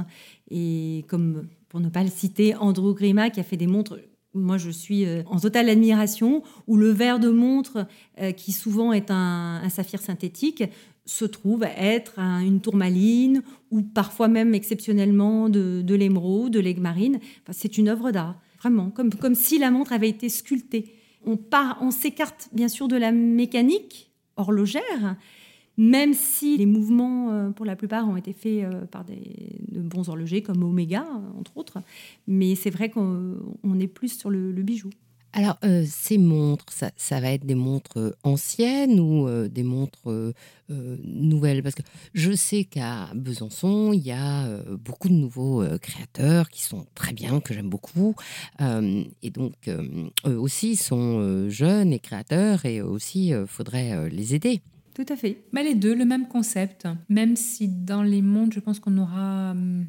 et 0.50 1.06
comme 1.08 1.44
pour 1.72 1.80
ne 1.80 1.88
pas 1.88 2.04
le 2.04 2.10
citer, 2.10 2.54
Andrew 2.56 2.94
Grima 2.94 3.30
qui 3.30 3.40
a 3.40 3.44
fait 3.44 3.56
des 3.56 3.66
montres 3.66 3.98
moi, 4.34 4.58
je 4.58 4.70
suis 4.70 5.06
euh, 5.06 5.24
en 5.26 5.40
totale 5.40 5.68
admiration, 5.68 6.42
où 6.66 6.78
le 6.78 6.90
verre 6.90 7.20
de 7.20 7.30
montre, 7.30 7.86
euh, 8.22 8.32
qui 8.32 8.54
souvent 8.54 8.94
est 8.94 9.12
un, 9.12 9.62
saphir 9.70 10.02
synthétique, 10.02 10.64
se 11.06 11.26
trouve 11.26 11.66
être 11.76 12.18
une 12.20 12.62
tourmaline 12.62 13.44
ou 13.72 13.82
parfois 13.82 14.30
même 14.30 14.54
exceptionnellement 14.54 15.50
de, 15.50 15.82
de 15.82 15.96
l'émeraude, 15.96 16.54
de 16.54 16.62
l'aigle 16.62 16.80
marine. 16.80 17.20
c'est 17.50 17.78
une 17.78 17.90
œuvre 17.90 18.12
d'art, 18.12 18.40
vraiment, 18.60 18.90
comme, 18.90 19.14
comme 19.14 19.36
si 19.36 19.60
la 19.60 19.70
montre 19.70 19.92
avait 19.92 20.08
été 20.08 20.30
sculptée. 20.30 20.96
On, 21.26 21.36
part, 21.36 21.78
on 21.82 21.92
s'écarte 21.92 22.48
bien 22.54 22.70
sûr 22.70 22.88
de 22.88 22.96
la 22.96 23.12
mécanique 23.12 24.12
horlogère, 24.38 25.18
même 25.82 26.14
si 26.14 26.58
les 26.58 26.68
mouvements, 26.68 27.32
euh, 27.32 27.50
pour 27.50 27.66
la 27.66 27.76
plupart, 27.76 28.08
ont 28.08 28.16
été 28.16 28.34
faits 28.34 28.66
euh, 28.66 28.86
par 28.86 29.04
des, 29.04 29.58
de 29.68 29.82
bons 29.82 30.10
horlogers 30.10 30.44
comme 30.44 30.62
Omega, 30.62 31.04
entre 31.40 31.58
autres. 31.58 31.80
Mais 32.28 32.54
c'est 32.54 32.70
vrai 32.70 32.92
qu'on 32.92 33.80
est 33.80 33.88
plus 33.88 34.16
sur 34.16 34.30
le, 34.30 34.52
bijou. 34.62 34.92
Alors, 35.34 35.58
euh, 35.64 35.84
ces 35.88 36.20
montres, 36.20 36.72
ça, 36.72 37.20
va 37.20 37.32
être 37.32 37.48
des 37.48 37.56
montres 37.56 38.16
anciennes 38.22 39.00
ou 39.00 39.28
des 39.48 39.64
montres 39.64 40.34
nouvelles? 40.70 41.64
Parce 41.64 41.74
que 41.74 41.82
je 42.14 42.32
sais 42.34 42.64
qu'à 42.66 43.10
Besançon, 43.16 43.92
il 43.92 44.02
y 44.02 44.12
a 44.12 44.46
beaucoup 44.76 45.10
de 45.10 45.16
nouveaux 45.16 45.64
créateurs 45.82 46.52
qui 46.52 46.62
sont 46.62 46.86
très 46.94 47.14
bien, 47.14 47.40
que 47.40 47.56
j'aime 47.56 47.70
beaucoup. 47.70 48.14
et 48.60 49.30
donc, 49.32 49.54
eux 49.68 50.40
aussi 50.40 50.76
sont 50.76 51.50
jeunes 51.50 51.92
et 51.92 52.00
créateurs 52.00 52.66
et 52.66 52.84
aussi, 52.84 53.30
il 53.30 53.46
faudrait 53.48 54.10
les 54.10 54.36
aider. 54.36 54.62
Tout 54.94 55.06
à 55.08 55.16
fait. 55.16 55.44
Mais 55.54 55.64
les 55.64 55.76
deux, 55.76 55.96
le 55.96 56.06
même 56.06 56.28
concept. 56.28 56.88
Même 57.10 57.36
si 57.36 57.68
dans 57.68 58.04
les 58.04 58.22
mondes, 58.22 58.54
je 58.54 58.60
pense 58.60 58.80
qu'on 58.80 58.98
aura 58.98 59.52
hum, 59.52 59.86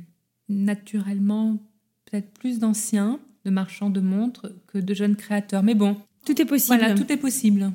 naturellement 0.48 1.58
peut-être 2.04 2.32
plus 2.32 2.58
d'anciens, 2.58 3.18
de 3.44 3.50
marchands 3.50 3.90
de 3.90 4.00
montres, 4.00 4.52
que 4.66 4.78
de 4.78 4.94
jeunes 4.94 5.16
créateurs. 5.16 5.62
Mais 5.62 5.74
bon. 5.74 5.96
Tout 6.24 6.40
est 6.40 6.44
possible. 6.44 6.78
Voilà, 6.78 6.94
tout 6.94 7.10
est 7.12 7.16
possible. 7.16 7.72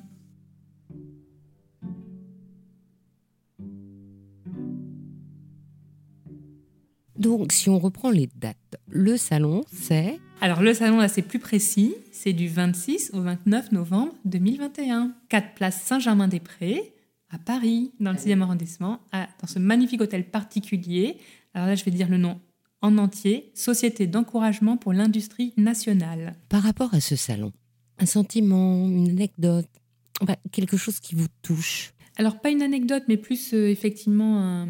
Donc, 7.19 7.51
si 7.51 7.69
on 7.69 7.79
reprend 7.79 8.11
les 8.11 8.29
dates, 8.35 8.57
le 8.87 9.17
salon, 9.17 9.63
c'est... 9.73 10.19
Alors, 10.39 10.61
le 10.61 10.73
salon, 10.75 10.99
là, 10.99 11.07
c'est 11.07 11.23
plus 11.23 11.39
précis. 11.39 11.95
C'est 12.11 12.31
du 12.31 12.47
26 12.47 13.11
au 13.13 13.21
29 13.21 13.71
novembre 13.71 14.13
2021. 14.25 15.13
4 15.29 15.55
places 15.55 15.81
Saint-Germain-des-Prés 15.81 16.93
à 17.29 17.37
Paris, 17.37 17.91
dans 17.99 18.11
le 18.11 18.17
6e 18.17 18.41
arrondissement, 18.41 18.99
dans 19.13 19.47
ce 19.47 19.59
magnifique 19.59 20.01
hôtel 20.01 20.29
particulier. 20.29 21.17
Alors 21.53 21.67
là, 21.67 21.75
je 21.75 21.83
vais 21.83 21.91
dire 21.91 22.09
le 22.09 22.17
nom 22.17 22.39
en 22.81 22.97
entier, 22.97 23.51
Société 23.55 24.07
d'encouragement 24.07 24.77
pour 24.77 24.93
l'industrie 24.93 25.53
nationale. 25.57 26.35
Par 26.49 26.63
rapport 26.63 26.93
à 26.93 27.01
ce 27.01 27.15
salon, 27.15 27.51
un 27.97 28.05
sentiment, 28.05 28.87
une 28.87 29.09
anecdote, 29.09 29.67
quelque 30.51 30.77
chose 30.77 30.99
qui 30.99 31.15
vous 31.15 31.27
touche? 31.41 31.93
Alors, 32.17 32.39
pas 32.39 32.49
une 32.49 32.63
anecdote, 32.63 33.03
mais 33.07 33.17
plus 33.17 33.53
euh, 33.53 33.69
effectivement 33.69 34.65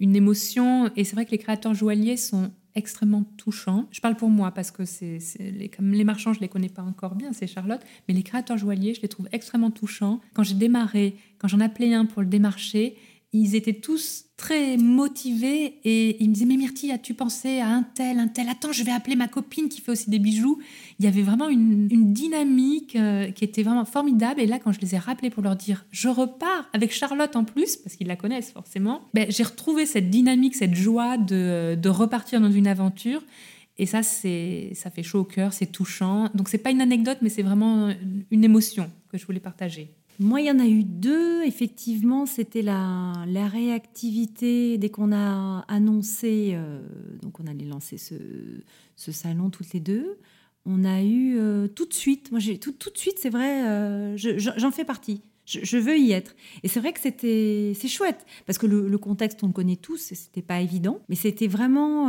une 0.00 0.16
émotion. 0.16 0.90
Et 0.96 1.04
c'est 1.04 1.14
vrai 1.14 1.26
que 1.26 1.32
les 1.32 1.38
créateurs 1.38 1.74
joailliers 1.74 2.16
sont 2.16 2.50
extrêmement 2.78 3.24
touchant. 3.36 3.86
Je 3.90 4.00
parle 4.00 4.16
pour 4.16 4.30
moi 4.30 4.52
parce 4.52 4.70
que 4.70 4.84
c'est, 4.84 5.18
les, 5.38 5.68
comme 5.68 5.92
les 5.92 6.04
marchands, 6.04 6.32
je 6.32 6.40
les 6.40 6.48
connais 6.48 6.68
pas 6.68 6.82
encore 6.82 7.14
bien, 7.14 7.32
c'est 7.32 7.46
Charlotte, 7.46 7.80
mais 8.06 8.14
les 8.14 8.22
créateurs 8.22 8.56
joailliers, 8.56 8.94
je 8.94 9.02
les 9.02 9.08
trouve 9.08 9.28
extrêmement 9.32 9.70
touchants. 9.70 10.20
Quand 10.34 10.44
j'ai 10.44 10.54
démarré, 10.54 11.16
quand 11.38 11.48
j'en 11.48 11.60
appelais 11.60 11.92
un 11.92 12.06
pour 12.06 12.22
le 12.22 12.28
démarcher, 12.28 12.96
ils 13.32 13.54
étaient 13.54 13.74
tous 13.74 14.24
très 14.38 14.76
motivés 14.78 15.80
et 15.84 16.22
ils 16.22 16.30
me 16.30 16.34
disaient 16.34 16.46
mais 16.46 16.56
Myrtille 16.56 16.92
as-tu 16.92 17.12
pensé 17.12 17.58
à 17.58 17.68
un 17.68 17.82
tel 17.82 18.18
un 18.18 18.28
tel? 18.28 18.48
Attends 18.48 18.72
je 18.72 18.82
vais 18.84 18.92
appeler 18.92 19.16
ma 19.16 19.28
copine 19.28 19.68
qui 19.68 19.80
fait 19.80 19.90
aussi 19.90 20.08
des 20.08 20.18
bijoux 20.18 20.58
il 20.98 21.04
y 21.04 21.08
avait 21.08 21.22
vraiment 21.22 21.48
une, 21.48 21.88
dynamique 21.88 22.96
euh, 22.96 23.30
qui 23.30 23.44
était 23.44 23.62
vraiment 23.62 23.84
formidable 23.84 24.40
et 24.40 24.46
là 24.46 24.58
quand 24.58 24.72
je 24.72 24.80
les 24.80 24.94
ai 24.94 24.98
rappelés 24.98 25.30
pour 25.30 25.42
leur 25.42 25.56
dire 25.56 25.84
je 25.90 26.08
repars 26.08 26.68
avec 26.72 26.92
Charlotte 26.92 27.36
en 27.36 27.44
plus 27.44 27.76
parce 27.76 27.96
qu'ils 27.96 28.06
la 28.06 28.16
connaissent 28.16 28.52
forcément 28.52 29.02
ben, 29.12 29.26
j'ai 29.28 29.42
retrouvé 29.42 29.84
cette 29.84 30.08
dynamique 30.08 30.54
cette 30.54 30.74
joie 30.74 31.18
de, 31.18 31.74
de 31.74 31.88
repartir 31.88 32.40
dans 32.40 32.52
une 32.52 32.66
aventure 32.66 33.22
et 33.78 33.86
ça, 33.86 34.02
c'est, 34.02 34.72
ça 34.74 34.90
fait 34.90 35.04
chaud 35.04 35.20
au 35.20 35.24
cœur, 35.24 35.52
c'est 35.52 35.70
touchant. 35.70 36.30
Donc, 36.34 36.48
c'est 36.48 36.58
pas 36.58 36.70
une 36.70 36.80
anecdote, 36.80 37.18
mais 37.22 37.28
c'est 37.28 37.42
vraiment 37.42 37.92
une 38.30 38.44
émotion 38.44 38.90
que 39.08 39.16
je 39.16 39.24
voulais 39.24 39.38
partager. 39.38 39.94
Moi, 40.20 40.40
il 40.40 40.46
y 40.46 40.50
en 40.50 40.58
a 40.58 40.66
eu 40.66 40.82
deux. 40.82 41.44
Effectivement, 41.44 42.26
c'était 42.26 42.62
la, 42.62 43.12
la 43.28 43.46
réactivité 43.46 44.76
dès 44.76 44.88
qu'on 44.88 45.12
a 45.12 45.64
annoncé, 45.68 46.52
euh, 46.54 46.80
donc 47.22 47.38
on 47.38 47.46
allait 47.46 47.64
lancer 47.64 47.98
ce, 47.98 49.12
salon 49.12 49.50
toutes 49.50 49.72
les 49.72 49.80
deux. 49.80 50.18
On 50.66 50.84
a 50.84 51.02
eu 51.02 51.38
euh, 51.38 51.68
tout 51.68 51.86
de 51.86 51.94
suite, 51.94 52.32
moi 52.32 52.40
tout, 52.60 52.90
de 52.90 52.98
suite, 52.98 53.18
c'est 53.20 53.30
vrai, 53.30 53.66
euh, 53.68 54.16
j'en 54.16 54.70
fais 54.72 54.84
partie. 54.84 55.22
Je, 55.46 55.78
veux 55.78 55.96
y 55.96 56.12
être. 56.12 56.34
Et 56.62 56.68
c'est 56.68 56.78
vrai 56.78 56.92
que 56.92 57.00
c'était, 57.00 57.72
c'est 57.74 57.88
chouette 57.88 58.26
parce 58.44 58.58
que 58.58 58.66
le, 58.66 58.86
le, 58.86 58.98
contexte 58.98 59.42
on 59.42 59.46
le 59.46 59.54
connaît 59.54 59.76
tous, 59.76 59.96
c'était 59.96 60.42
pas 60.42 60.60
évident, 60.60 61.00
mais 61.08 61.14
c'était 61.14 61.46
vraiment, 61.46 62.08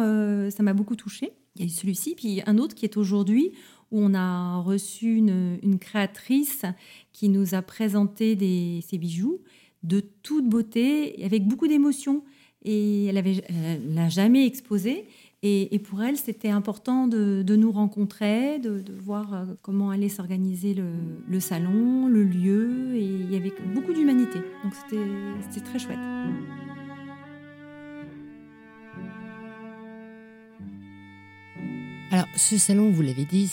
ça 0.49 0.61
m'a 0.61 0.73
beaucoup 0.73 0.97
touchée. 0.97 1.31
Il 1.55 1.61
y 1.61 1.63
a 1.63 1.67
eu 1.67 1.69
celui-ci, 1.69 2.15
puis 2.15 2.41
un 2.45 2.57
autre 2.57 2.75
qui 2.75 2.83
est 2.83 2.97
aujourd'hui 2.97 3.53
où 3.91 4.01
on 4.01 4.13
a 4.13 4.57
reçu 4.57 5.17
une, 5.17 5.79
créatrice 5.79 6.65
qui 7.13 7.29
nous 7.29 7.55
a 7.55 7.61
présenté 7.61 8.35
des, 8.35 8.83
ces 8.87 8.97
bijoux 8.97 9.41
de 9.83 10.01
toute 10.23 10.47
beauté, 10.47 11.23
avec 11.23 11.47
beaucoup 11.47 11.67
d'émotion. 11.67 12.23
Et 12.63 13.05
elle 13.05 13.15
ne 13.15 13.95
l'a 13.95 14.09
jamais 14.09 14.45
exposé. 14.45 15.05
Et, 15.41 15.79
pour 15.79 16.03
elle, 16.03 16.17
c'était 16.17 16.49
important 16.49 17.07
de, 17.07 17.55
nous 17.55 17.71
rencontrer, 17.71 18.59
de, 18.59 18.83
voir 18.99 19.33
euh, 19.33 19.45
comment 19.61 19.89
allait 19.89 20.09
s'organiser 20.09 20.73
le, 20.73 20.91
le, 21.29 21.39
salon, 21.39 22.07
le 22.09 22.23
lieu. 22.23 22.95
Et 22.95 23.05
il 23.05 23.31
y 23.31 23.37
avait 23.37 23.53
beaucoup 23.73 23.93
d'humanité. 23.93 24.39
Donc 24.63 24.73
c'était 24.73 25.61
très 25.61 25.79
chouette. 25.79 25.97
Alors, 32.11 32.25
ce 32.35 32.57
salon, 32.57 32.89
vous 32.89 33.03
l'avez 33.03 33.25
dit, 33.25 33.47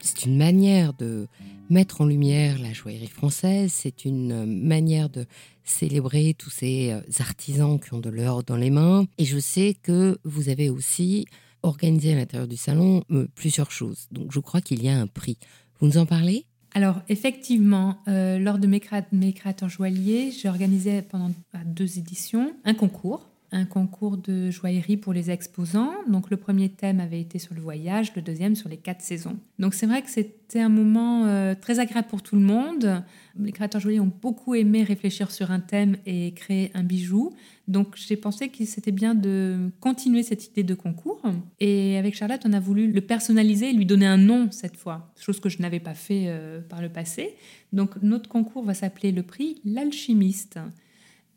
c'est 0.00 0.24
une 0.24 0.38
manière 0.38 0.94
de 0.94 1.28
mettre 1.68 2.00
en 2.00 2.06
lumière 2.06 2.58
la 2.58 2.72
joaillerie 2.72 3.08
française, 3.08 3.70
c'est 3.74 4.06
une 4.06 4.46
manière 4.46 5.10
de 5.10 5.26
célébrer 5.62 6.34
tous 6.36 6.48
ces 6.48 6.92
euh, 6.92 7.00
artisans 7.20 7.78
qui 7.78 7.92
ont 7.92 8.00
de 8.00 8.08
l'or 8.08 8.42
dans 8.42 8.56
les 8.56 8.70
mains. 8.70 9.04
Et 9.18 9.26
je 9.26 9.38
sais 9.38 9.76
que 9.82 10.18
vous 10.24 10.48
avez 10.48 10.70
aussi 10.70 11.26
organisé 11.62 12.12
à 12.12 12.16
l'intérieur 12.16 12.48
du 12.48 12.56
salon 12.56 13.04
euh, 13.10 13.28
plusieurs 13.34 13.70
choses. 13.70 14.06
Donc, 14.10 14.32
je 14.32 14.40
crois 14.40 14.62
qu'il 14.62 14.82
y 14.82 14.88
a 14.88 14.98
un 14.98 15.06
prix. 15.06 15.36
Vous 15.78 15.86
nous 15.86 15.98
en 15.98 16.06
parlez? 16.06 16.46
Alors 16.74 17.02
effectivement, 17.10 17.98
euh, 18.08 18.38
lors 18.38 18.58
de 18.58 18.66
mes 18.66 18.80
créateurs 18.80 19.68
joailliers, 19.68 20.30
j'ai 20.30 20.48
organisé 20.48 21.02
pendant 21.02 21.30
deux 21.66 21.98
éditions 21.98 22.54
un 22.64 22.72
concours 22.72 23.28
un 23.52 23.66
concours 23.66 24.16
de 24.16 24.50
joaillerie 24.50 24.96
pour 24.96 25.12
les 25.12 25.30
exposants. 25.30 25.92
Donc 26.08 26.30
le 26.30 26.36
premier 26.36 26.70
thème 26.70 27.00
avait 27.00 27.20
été 27.20 27.38
sur 27.38 27.54
le 27.54 27.60
voyage, 27.60 28.12
le 28.16 28.22
deuxième 28.22 28.56
sur 28.56 28.68
les 28.68 28.78
quatre 28.78 29.02
saisons. 29.02 29.36
Donc 29.58 29.74
c'est 29.74 29.86
vrai 29.86 30.02
que 30.02 30.10
c'était 30.10 30.60
un 30.60 30.70
moment 30.70 31.26
euh, 31.26 31.54
très 31.54 31.78
agréable 31.78 32.08
pour 32.08 32.22
tout 32.22 32.34
le 32.34 32.42
monde. 32.42 33.04
Les 33.38 33.52
créateurs 33.52 33.80
joailliers 33.80 34.00
ont 34.00 34.12
beaucoup 34.20 34.54
aimé 34.54 34.82
réfléchir 34.82 35.30
sur 35.30 35.50
un 35.50 35.60
thème 35.60 35.96
et 36.06 36.32
créer 36.32 36.70
un 36.74 36.82
bijou. 36.82 37.32
Donc 37.68 37.94
j'ai 37.94 38.16
pensé 38.16 38.48
que 38.48 38.64
c'était 38.64 38.90
bien 38.90 39.14
de 39.14 39.70
continuer 39.80 40.22
cette 40.22 40.46
idée 40.48 40.64
de 40.64 40.74
concours. 40.74 41.22
Et 41.60 41.98
avec 41.98 42.14
Charlotte, 42.14 42.42
on 42.44 42.52
a 42.54 42.60
voulu 42.60 42.90
le 42.90 43.00
personnaliser 43.02 43.70
et 43.70 43.72
lui 43.72 43.86
donner 43.86 44.06
un 44.06 44.16
nom 44.16 44.50
cette 44.50 44.76
fois, 44.76 45.12
chose 45.20 45.40
que 45.40 45.48
je 45.48 45.60
n'avais 45.60 45.80
pas 45.80 45.94
fait 45.94 46.24
euh, 46.26 46.60
par 46.60 46.80
le 46.80 46.88
passé. 46.88 47.34
Donc 47.72 48.02
notre 48.02 48.28
concours 48.28 48.64
va 48.64 48.74
s'appeler 48.74 49.12
le 49.12 49.22
prix 49.22 49.60
L'alchimiste. 49.64 50.58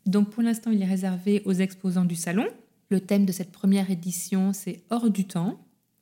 Donc 0.06 0.30
pour 0.30 0.42
l'instant, 0.42 0.70
il 0.70 0.80
est 0.80 0.86
réservé 0.86 1.42
aux 1.44 1.52
exposants 1.52 2.04
du 2.04 2.14
salon. 2.14 2.46
Le 2.88 3.00
thème 3.00 3.26
de 3.26 3.32
cette 3.32 3.50
première 3.50 3.90
édition, 3.90 4.52
c'est 4.52 4.84
hors 4.90 5.10
du 5.10 5.26
temps, 5.26 5.58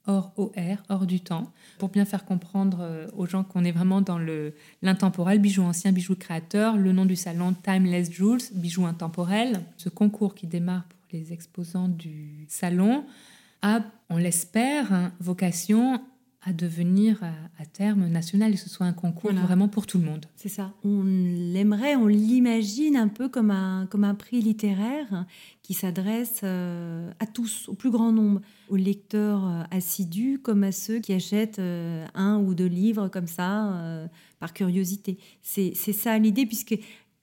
hors 0.06 0.32
OR, 0.36 0.52
hors 0.90 1.06
du 1.06 1.20
temps, 1.20 1.50
pour 1.78 1.88
bien 1.88 2.04
faire 2.04 2.26
comprendre 2.26 2.78
euh, 2.82 3.06
aux 3.16 3.24
gens 3.24 3.42
qu'on 3.42 3.64
est 3.64 3.72
vraiment 3.72 4.02
dans 4.02 4.20
l'intemporel, 4.82 5.38
bijoux 5.38 5.62
ancien, 5.62 5.92
bijoux 5.92 6.16
créateur. 6.16 6.76
Le 6.76 6.92
nom 6.92 7.06
du 7.06 7.16
salon, 7.16 7.54
Timeless 7.54 8.12
Jewels, 8.12 8.42
bijoux 8.52 8.84
intemporel. 8.84 9.62
Ce 9.78 9.88
concours 9.88 10.34
qui 10.34 10.46
démarre 10.46 10.84
pour 10.84 11.00
les 11.12 11.32
exposants 11.32 11.88
du 11.88 12.44
salon 12.48 13.04
a, 13.62 13.80
on 14.10 14.18
l'espère, 14.18 15.10
vocation 15.20 16.02
à 16.46 16.52
devenir 16.52 17.22
à, 17.58 17.66
terme 17.66 18.06
national 18.08 18.52
et 18.52 18.54
que 18.54 18.60
ce 18.60 18.68
soit 18.68 18.86
un 18.86 18.92
concours 18.92 19.32
vraiment 19.32 19.68
pour 19.68 19.86
tout 19.86 19.98
le 19.98 20.04
monde. 20.04 20.26
C'est 20.36 20.50
ça. 20.50 20.72
On 20.84 21.02
l'aimerait, 21.02 21.96
on 21.96 22.06
l'imagine 22.06 22.96
un 22.96 23.08
peu 23.08 23.28
comme 23.28 23.50
un, 23.50 23.86
comme 23.86 24.04
un 24.04 24.14
prix 24.14 24.40
littéraire 24.42 25.24
qui 25.62 25.72
s'adresse 25.72 26.42
euh, 26.44 27.10
à 27.18 27.26
tous, 27.26 27.68
au 27.68 27.74
plus 27.74 27.90
grand 27.90 28.12
nombre, 28.12 28.42
aux 28.68 28.76
lecteurs 28.76 29.46
euh, 29.46 29.62
assidus 29.70 30.38
comme 30.42 30.62
à 30.62 30.72
ceux 30.72 30.98
qui 30.98 31.14
achètent 31.14 31.58
euh, 31.58 32.06
un 32.14 32.38
ou 32.38 32.54
deux 32.54 32.66
livres 32.66 33.08
comme 33.08 33.26
ça 33.26 34.06
par 34.38 34.52
curiosité. 34.52 35.18
C'est 35.42 35.74
ça 35.74 36.18
l'idée, 36.18 36.44
puisque, 36.44 36.78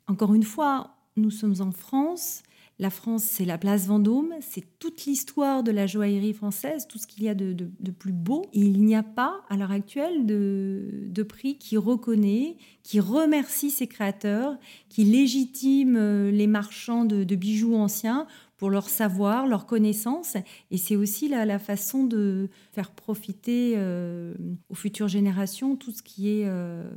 encore 0.07 0.33
une 0.33 0.43
fois, 0.43 0.95
nous 1.15 1.31
sommes 1.31 1.55
en 1.59 1.71
France 1.71 2.41
la 2.81 2.89
France, 2.89 3.23
c'est 3.23 3.45
la 3.45 3.59
place 3.59 3.85
Vendôme, 3.85 4.33
c'est 4.41 4.79
toute 4.79 5.05
l'histoire 5.05 5.61
de 5.61 5.69
la 5.69 5.85
joaillerie 5.85 6.33
française, 6.33 6.87
tout 6.89 6.97
ce 6.97 7.05
qu'il 7.05 7.23
y 7.23 7.29
a 7.29 7.35
de, 7.35 7.53
plus 7.91 8.11
beau. 8.11 8.47
Et 8.53 8.59
il 8.59 8.83
n'y 8.83 8.95
a 8.95 9.03
pas, 9.03 9.41
à 9.49 9.55
l'heure 9.55 9.69
actuelle, 9.69 10.25
de, 10.25 11.23
prix 11.29 11.59
qui 11.59 11.77
reconnaît, 11.77 12.57
qui 12.81 12.99
remercie 12.99 13.69
ses 13.69 13.85
créateurs, 13.85 14.57
qui 14.89 15.03
légitime 15.03 15.95
euh, 15.95 16.31
les 16.31 16.47
marchands 16.47 17.05
de, 17.05 17.35
bijoux 17.35 17.75
anciens 17.75 18.25
pour 18.57 18.71
leur 18.71 18.89
savoir, 18.89 19.45
leur 19.45 19.67
connaissance. 19.67 20.35
Et 20.71 20.77
c'est 20.77 20.95
aussi 20.95 21.29
la, 21.29 21.59
façon 21.59 22.03
de 22.03 22.49
faire 22.71 22.89
profiter 22.89 23.73
euh, 23.75 24.33
aux 24.69 24.75
futures 24.75 25.07
générations 25.07 25.75
tout 25.75 25.91
ce 25.91 26.01
qui 26.01 26.29
est 26.29 26.47
euh, 26.47 26.89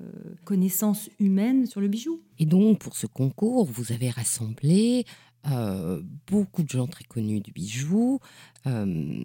connaissance 0.44 1.10
humaine 1.20 1.66
sur 1.66 1.82
le 1.82 1.88
bijou. 1.88 2.22
Et 2.38 2.46
donc, 2.46 2.78
pour 2.78 2.96
ce 2.96 3.06
concours, 3.06 3.66
vous 3.66 3.92
avez 3.92 4.08
rassemblé 4.08 5.04
euh, 5.50 6.00
beaucoup 6.26 6.62
de 6.62 6.68
gens 6.68 6.86
très 6.86 7.04
connus 7.04 7.40
du 7.40 7.52
bijou, 7.52 8.20
euh, 8.66 9.24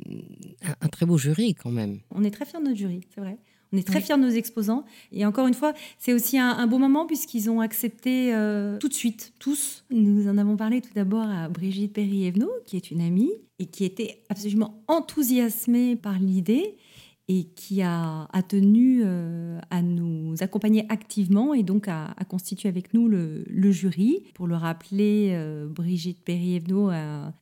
un, 0.82 0.88
très 0.90 1.06
beau 1.06 1.18
jury 1.18 1.56
quand 1.56 1.72
même. 1.72 2.00
On 2.12 2.24
est 2.24 2.32
très 2.32 2.46
fiers 2.46 2.60
de 2.60 2.66
notre 2.66 2.78
jury, 2.78 3.02
c'est 3.14 3.22
vrai. 3.22 3.38
On 3.72 3.78
est 3.78 3.88
très 3.88 4.02
fiers 4.02 4.18
de 4.18 4.22
nos 4.22 4.32
exposants. 4.32 4.84
Et 5.12 5.26
encore 5.26 5.46
une 5.46 5.54
fois, 5.54 5.74
c'est 6.00 6.14
aussi 6.14 6.40
un, 6.40 6.66
beau 6.66 6.80
moment 6.80 7.06
puisqu'ils 7.06 7.50
ont 7.50 7.62
accepté 7.62 8.34
euh, 8.34 8.78
tout 8.80 8.90
de 8.90 8.94
suite, 8.94 9.34
tous. 9.40 9.86
Nous 9.92 10.28
en 10.28 10.38
avons 10.38 10.58
parlé 10.58 10.82
tout 10.82 10.94
d'abord 10.96 11.30
à 11.30 11.50
Brigitte 11.50 11.94
Perry-Evenot, 11.94 12.52
qui 12.66 12.78
est 12.78 12.90
une 12.90 13.02
amie 13.02 13.32
et 13.60 13.68
qui 13.68 13.86
était 13.86 14.24
absolument 14.30 14.82
enthousiasmée 14.88 15.96
par 15.96 16.18
l'idée 16.18 16.78
et 17.30 17.44
qui 17.56 17.84
a, 17.84 18.28
tenu 18.48 19.04
euh, 19.06 19.60
à 19.70 19.84
nous 19.84 20.34
accompagner 20.40 20.86
activement 20.90 21.54
et 21.54 21.62
donc 21.62 21.88
à, 21.88 22.16
constituer 22.28 22.68
avec 22.68 22.94
nous 22.96 23.08
le, 23.08 23.72
jury. 23.72 24.24
Pour 24.34 24.48
le 24.48 24.56
rappeler, 24.56 25.30
euh, 25.34 25.68
Brigitte 25.68 26.24
Perry-Evenot 26.26 26.90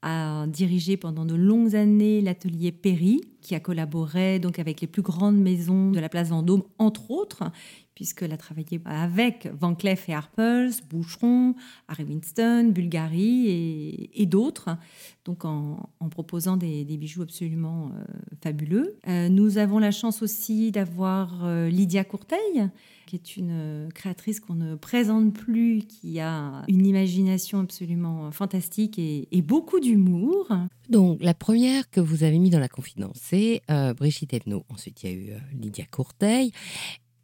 a, 0.01 0.45
dirigé 0.47 0.97
pendant 0.97 1.25
de 1.25 1.35
longues 1.35 1.75
années 1.75 2.19
l'atelier 2.21 2.73
Perry, 2.73 3.21
qui 3.41 3.55
a 3.55 3.61
collaboré 3.61 4.39
donc 4.39 4.59
avec 4.59 4.81
les 4.81 4.87
plus 4.87 5.01
grandes 5.01 5.39
maisons 5.39 5.91
de 5.91 5.99
la 5.99 6.09
place 6.09 6.29
Vendôme, 6.29 6.63
entre 6.77 7.09
autres 7.09 7.43
puisqu'elle 7.97 8.31
a 8.31 8.37
travaillé 8.37 8.79
avec 8.85 9.49
Van 9.59 9.73
Cleef 9.73 10.07
et 10.07 10.13
Arpels, 10.13 10.69
Boucheron, 10.87 11.55
Harry 11.87 12.03
Winston, 12.03 12.69
Bulgari 12.71 14.11
et, 14.13 14.25
d'autres, 14.27 14.69
donc 15.25 15.45
en, 15.45 15.89
proposant 16.11 16.57
des, 16.57 16.85
bijoux 16.85 17.23
absolument 17.23 17.87
euh, 17.87 18.03
fabuleux. 18.43 18.99
Euh, 19.07 19.29
nous 19.29 19.57
avons 19.57 19.79
la 19.79 19.89
chance 19.89 20.21
aussi 20.21 20.71
d'avoir 20.71 21.43
euh, 21.43 21.69
Lydia 21.69 22.03
Courteil, 22.03 22.69
qui 23.07 23.15
est 23.15 23.35
une 23.35 23.89
créatrice 23.95 24.41
qu'on 24.41 24.53
ne 24.53 24.75
présente 24.75 25.33
plus, 25.33 25.81
qui 25.87 26.19
a 26.19 26.65
une 26.67 26.85
imagination 26.85 27.61
absolument 27.61 28.31
fantastique 28.31 28.99
et, 28.99 29.41
beaucoup 29.41 29.79
d'humour. 29.79 30.47
Donc, 30.87 31.17
la 31.23 31.33
première 31.33 31.89
que 31.89 31.99
vous 31.99 32.23
avez 32.23 32.37
mis 32.37 32.51
dans 32.51 32.59
la 32.59 32.69
confidence, 32.69 33.17
c'est 33.19 33.63
Brigitte 33.97 34.35
Evenot. 34.35 34.65
Ensuite, 34.69 35.01
il 35.01 35.09
y 35.09 35.13
a 35.13 35.15
eu 35.15 35.29
Lydia 35.59 35.85
Courteil. 35.89 36.51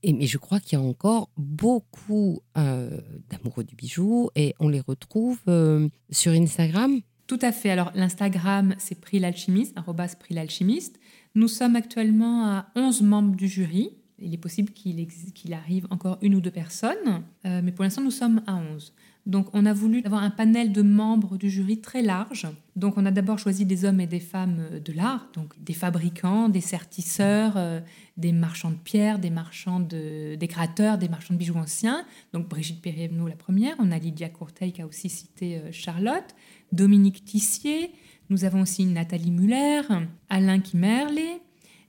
Et, 0.04 0.14
mais 0.14 0.28
je 0.28 0.38
crois 0.38 0.60
qu'il 0.60 0.78
y 0.78 0.82
a 0.82 0.84
encore 0.84 1.30
beaucoup 1.38 2.42
euh, 2.58 3.00
d'amoureux 3.30 3.64
du 3.64 3.76
bijou 3.76 4.30
et 4.36 4.54
on 4.60 4.68
les 4.68 4.82
retrouve 4.82 5.40
euh, 5.48 5.88
sur 6.12 6.34
Instagram. 6.34 7.00
Tout 7.28 7.40
à 7.42 7.52
fait. 7.52 7.70
Alors 7.70 7.92
l'Instagram, 7.96 8.76
c'est 8.78 9.00
Prix 9.00 9.20
l'alchimiste, 9.20 9.76
Prix 10.20 10.36
l'alchimiste. 10.36 11.00
Nous 11.36 11.48
sommes 11.48 11.76
actuellement 11.76 12.46
à 12.46 12.68
11 12.76 13.02
membres 13.02 13.36
du 13.36 13.48
jury. 13.48 13.92
Il 14.20 14.34
est 14.34 14.38
possible 14.38 14.72
qu'il 14.72 15.54
arrive 15.54 15.88
encore 15.90 16.18
une 16.22 16.36
ou 16.36 16.42
deux 16.42 16.52
personnes, 16.52 17.24
euh, 17.46 17.62
mais 17.64 17.72
pour 17.72 17.84
l'instant, 17.84 18.02
nous 18.02 18.12
sommes 18.12 18.42
à 18.46 18.56
11. 18.56 18.94
Donc 19.26 19.48
on 19.54 19.66
a 19.66 19.72
voulu 19.72 20.02
avoir 20.04 20.22
un 20.22 20.30
panel 20.30 20.74
de 20.74 20.82
membres 20.82 21.38
du 21.38 21.50
jury 21.50 21.80
très 21.80 22.02
large. 22.02 22.48
Donc 22.76 22.98
on 22.98 23.06
a 23.06 23.12
d'abord 23.12 23.40
choisi 23.40 23.66
des 23.66 23.86
hommes 23.86 24.02
et 24.02 24.08
des 24.08 24.20
femmes 24.20 24.60
euh, 24.60 24.80
de 24.80 24.92
l'art, 24.92 25.30
donc 25.34 25.54
des 25.64 25.74
fabricants, 25.74 26.50
des 26.50 26.62
sertisseurs, 26.62 27.54
euh, 27.56 27.80
des 28.18 28.34
marchands 28.34 28.72
de 28.72 28.76
pierres, 28.76 29.20
des 29.20 29.30
marchands 29.30 29.80
de, 29.80 30.36
des 30.36 30.48
créateurs, 30.48 30.98
des 30.98 31.08
marchands 31.08 31.34
de 31.34 31.40
bijoux 31.40 31.56
anciens. 31.56 32.06
Donc 32.34 32.50
Brigitte 32.50 32.82
Perrievno 32.82 33.28
la 33.28 33.36
première, 33.36 33.76
on 33.80 33.92
a 33.92 33.98
Lydia 33.98 34.28
Courteil 34.28 34.74
qui 34.74 34.82
a 34.82 34.88
aussi 34.88 35.10
cité 35.10 35.58
euh, 35.58 35.72
Charlotte, 35.72 36.36
Dominique 36.74 37.24
Tissier, 37.24 37.92
nous 38.30 38.46
avons 38.46 38.62
aussi 38.62 38.86
Nathalie 38.86 39.32
Muller, 39.32 39.82
Alain 40.30 40.60
Kimmerlé, 40.60 41.42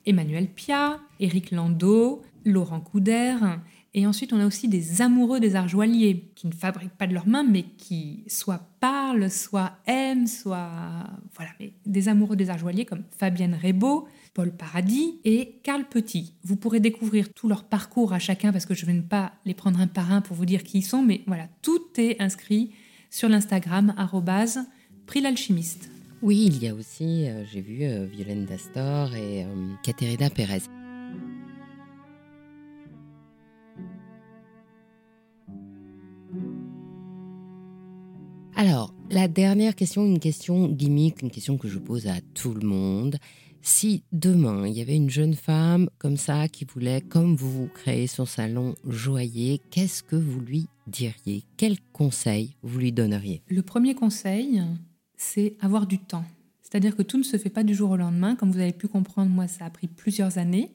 Emmanuel 0.05 0.49
Pia, 0.49 1.01
Éric 1.21 1.51
Landau, 1.53 2.23
Laurent 2.45 2.81
Couder. 2.81 3.37
Et 3.97 4.07
ensuite, 4.07 4.33
on 4.33 4.41
a 4.41 4.47
aussi 4.47 4.67
des 4.67 5.03
amoureux 5.03 5.39
des 5.39 5.55
arts 5.55 5.69
joailliers 5.69 6.29
qui 6.35 6.49
ne 6.49 6.53
fabriquent 6.53 6.97
pas 6.97 7.07
de 7.07 7.15
leurs 7.15 7.29
mains, 7.29 7.45
mais 7.45 7.63
qui 7.63 8.25
soit 8.27 8.69
parlent, 8.81 9.31
soit 9.31 9.73
aiment, 9.87 10.27
soit. 10.27 10.71
Voilà, 11.37 11.53
mais 11.61 11.73
des 11.87 12.09
amoureux 12.09 12.35
des 12.35 12.51
arts 12.51 12.59
joailliers 12.59 12.85
comme 12.85 13.05
Fabienne 13.17 13.57
Rebaud, 13.63 14.09
Paul 14.35 14.51
Paradis 14.51 15.21
et 15.25 15.61
Carl 15.63 15.85
Petit. 15.85 16.35
Vous 16.43 16.57
pourrez 16.57 16.81
découvrir 16.81 17.33
tout 17.33 17.49
leur 17.49 17.63
parcours 17.63 18.13
à 18.13 18.19
chacun 18.19 18.51
parce 18.51 18.67
que 18.67 18.75
je 18.75 18.85
ne 18.85 18.93
vais 18.93 19.01
pas 19.01 19.33
les 19.45 19.55
prendre 19.55 19.81
un 19.81 19.87
par 19.87 20.11
un 20.11 20.21
pour 20.21 20.37
vous 20.37 20.47
dire 20.47 20.65
qui 20.65 20.79
ils 20.79 20.83
sont, 20.83 21.03
mais 21.03 21.23
voilà, 21.29 21.47
tout 21.63 21.83
est 21.97 22.21
inscrit 22.21 22.73
sur 23.11 23.29
l'Instagram 23.29 23.95
prix 25.07 25.21
l'alchimiste. 25.21 25.89
Oui, 26.23 26.47
il 26.47 26.63
y 26.63 26.69
a 26.69 26.75
aussi, 26.75 27.29
euh, 27.29 27.45
j'ai 27.53 27.61
vu 27.61 27.85
euh, 27.85 28.07
Violaine 28.07 28.47
Dastor 28.47 29.15
et 29.15 29.45
euh, 29.45 29.47
Caterina 29.83 30.31
Pérez. 30.31 30.63
Alors, 38.57 38.95
la 39.11 39.27
dernière 39.27 39.75
question, 39.75 40.07
une 40.07 40.21
question 40.21 40.69
gimmick, 40.69 41.23
une 41.23 41.31
question 41.31 41.59
que 41.59 41.67
je 41.67 41.79
pose 41.79 42.07
à 42.07 42.21
tout 42.35 42.55
le 42.55 42.67
monde. 42.67 43.17
Si 43.63 44.05
demain, 44.13 44.69
il 44.69 44.75
y 44.75 44.81
avait 44.81 44.95
une 44.95 45.11
jeune 45.11 45.35
femme 45.35 45.89
comme 45.99 46.17
ça 46.17 46.47
qui 46.47 46.65
voulait, 46.65 47.01
comme 47.01 47.35
vous, 47.35 47.69
créer 47.75 48.07
son 48.07 48.27
salon 48.27 48.77
joaillier, 48.87 49.61
qu'est-ce 49.71 50.05
que 50.05 50.15
vous 50.15 50.39
lui 50.39 50.67
diriez? 50.87 51.43
Quel 51.57 51.81
conseil 51.93 52.55
vous 52.63 52.79
lui 52.79 52.93
donneriez? 52.93 53.43
Le 53.49 53.63
premier 53.63 53.95
conseil, 53.97 54.63
c'est 55.17 55.57
avoir 55.61 55.87
du 55.89 55.99
temps. 55.99 56.25
C'est-à-dire 56.63 56.95
que 56.95 57.03
tout 57.03 57.19
ne 57.19 57.25
se 57.25 57.37
fait 57.39 57.51
pas 57.51 57.65
du 57.65 57.75
jour 57.75 57.91
au 57.91 57.97
lendemain. 57.97 58.37
Comme 58.37 58.53
vous 58.53 58.61
avez 58.61 58.73
pu 58.73 58.87
comprendre, 58.87 59.31
moi, 59.31 59.49
ça 59.49 59.65
a 59.65 59.71
pris 59.71 59.89
plusieurs 59.89 60.39
années 60.39 60.71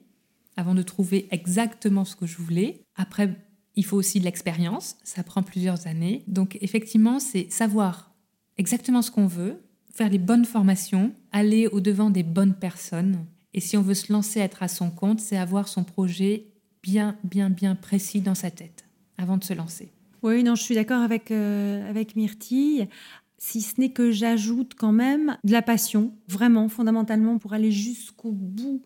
avant 0.56 0.74
de 0.74 0.82
trouver 0.82 1.28
exactement 1.30 2.04
ce 2.04 2.16
que 2.16 2.26
je 2.26 2.36
voulais. 2.36 2.82
Après, 2.96 3.36
il 3.76 3.84
faut 3.84 3.96
aussi 3.96 4.20
de 4.20 4.24
l'expérience, 4.24 4.96
ça 5.04 5.22
prend 5.22 5.42
plusieurs 5.42 5.86
années. 5.86 6.24
Donc 6.26 6.58
effectivement, 6.60 7.20
c'est 7.20 7.50
savoir 7.50 8.12
exactement 8.58 9.02
ce 9.02 9.10
qu'on 9.10 9.26
veut, 9.26 9.60
faire 9.92 10.08
les 10.08 10.18
bonnes 10.18 10.44
formations, 10.44 11.12
aller 11.32 11.66
au-devant 11.68 12.10
des 12.10 12.22
bonnes 12.22 12.54
personnes. 12.54 13.24
Et 13.54 13.60
si 13.60 13.76
on 13.76 13.82
veut 13.82 13.94
se 13.94 14.12
lancer, 14.12 14.40
être 14.40 14.62
à 14.62 14.68
son 14.68 14.90
compte, 14.90 15.20
c'est 15.20 15.36
avoir 15.36 15.68
son 15.68 15.84
projet 15.84 16.46
bien, 16.82 17.16
bien, 17.24 17.50
bien 17.50 17.74
précis 17.74 18.20
dans 18.20 18.34
sa 18.34 18.50
tête 18.50 18.84
avant 19.18 19.36
de 19.36 19.44
se 19.44 19.54
lancer. 19.54 19.90
Oui, 20.22 20.42
non, 20.42 20.54
je 20.54 20.62
suis 20.62 20.74
d'accord 20.74 21.02
avec, 21.02 21.30
euh, 21.30 21.88
avec 21.88 22.14
Myrtille 22.14 22.88
si 23.40 23.62
ce 23.62 23.80
n'est 23.80 23.90
que 23.90 24.12
j'ajoute 24.12 24.74
quand 24.76 24.92
même 24.92 25.38
de 25.44 25.52
la 25.52 25.62
passion, 25.62 26.12
vraiment, 26.28 26.68
fondamentalement, 26.68 27.38
pour 27.38 27.54
aller 27.54 27.72
jusqu'au 27.72 28.32
bout 28.32 28.82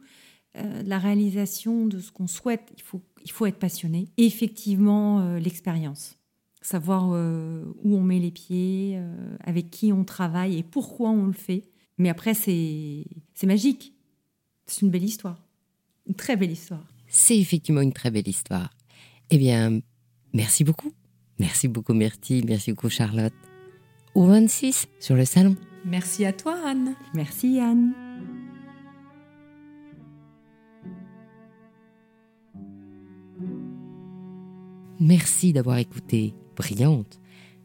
euh, 0.56 0.82
de 0.84 0.88
la 0.88 1.00
réalisation 1.00 1.86
de 1.86 1.98
ce 1.98 2.12
qu'on 2.12 2.28
souhaite, 2.28 2.72
il 2.76 2.82
faut, 2.82 3.02
il 3.24 3.30
faut 3.30 3.46
être 3.46 3.58
passionné. 3.58 4.08
Et 4.16 4.26
effectivement, 4.26 5.20
euh, 5.20 5.38
l'expérience, 5.38 6.16
savoir 6.62 7.10
euh, 7.12 7.64
où 7.82 7.96
on 7.96 8.02
met 8.02 8.18
les 8.18 8.30
pieds, 8.30 8.98
avec 9.40 9.70
qui 9.70 9.92
on 9.92 10.04
travaille 10.04 10.58
et 10.58 10.62
pourquoi 10.62 11.10
on 11.10 11.26
le 11.26 11.32
fait. 11.32 11.64
Mais 11.98 12.08
après, 12.08 12.34
c'est 12.34 13.06
magique. 13.44 13.94
C'est 14.66 14.82
une 14.82 14.90
belle 14.90 15.04
histoire. 15.04 15.42
Une 16.06 16.14
très 16.14 16.36
belle 16.36 16.52
histoire. 16.52 16.84
C'est 17.06 17.38
effectivement 17.38 17.80
une 17.80 17.92
très 17.92 18.10
belle 18.10 18.28
histoire. 18.28 18.70
Eh 19.30 19.38
bien, 19.38 19.80
merci 20.32 20.64
beaucoup. 20.64 20.92
Merci 21.38 21.68
beaucoup 21.68 21.94
Myrtille, 21.94 22.44
merci 22.44 22.72
beaucoup 22.72 22.88
Charlotte 22.88 23.34
au 24.14 24.26
26 24.26 24.88
sur 25.00 25.16
le 25.16 25.24
salon. 25.24 25.56
Merci 25.84 26.24
à 26.24 26.32
toi 26.32 26.56
Anne. 26.64 26.94
Merci 27.14 27.60
Anne. 27.60 28.03
Merci 35.00 35.52
d'avoir 35.52 35.78
écouté 35.78 36.34
Brillante. 36.56 37.18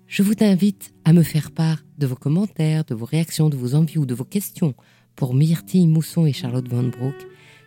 Je 0.07 0.23
vous 0.23 0.33
invite 0.41 0.93
à 1.05 1.13
me 1.13 1.21
faire 1.21 1.51
part 1.51 1.83
de 1.99 2.07
vos 2.07 2.15
commentaires, 2.15 2.83
de 2.85 2.95
vos 2.95 3.05
réactions, 3.05 3.49
de 3.49 3.55
vos 3.55 3.75
envies 3.75 3.99
ou 3.99 4.07
de 4.07 4.15
vos 4.15 4.23
questions 4.25 4.73
pour 5.15 5.35
Myrtille 5.35 5.87
Mousson 5.87 6.25
et 6.25 6.33
Charlotte 6.33 6.67
Van 6.67 6.83
Broek 6.83 7.15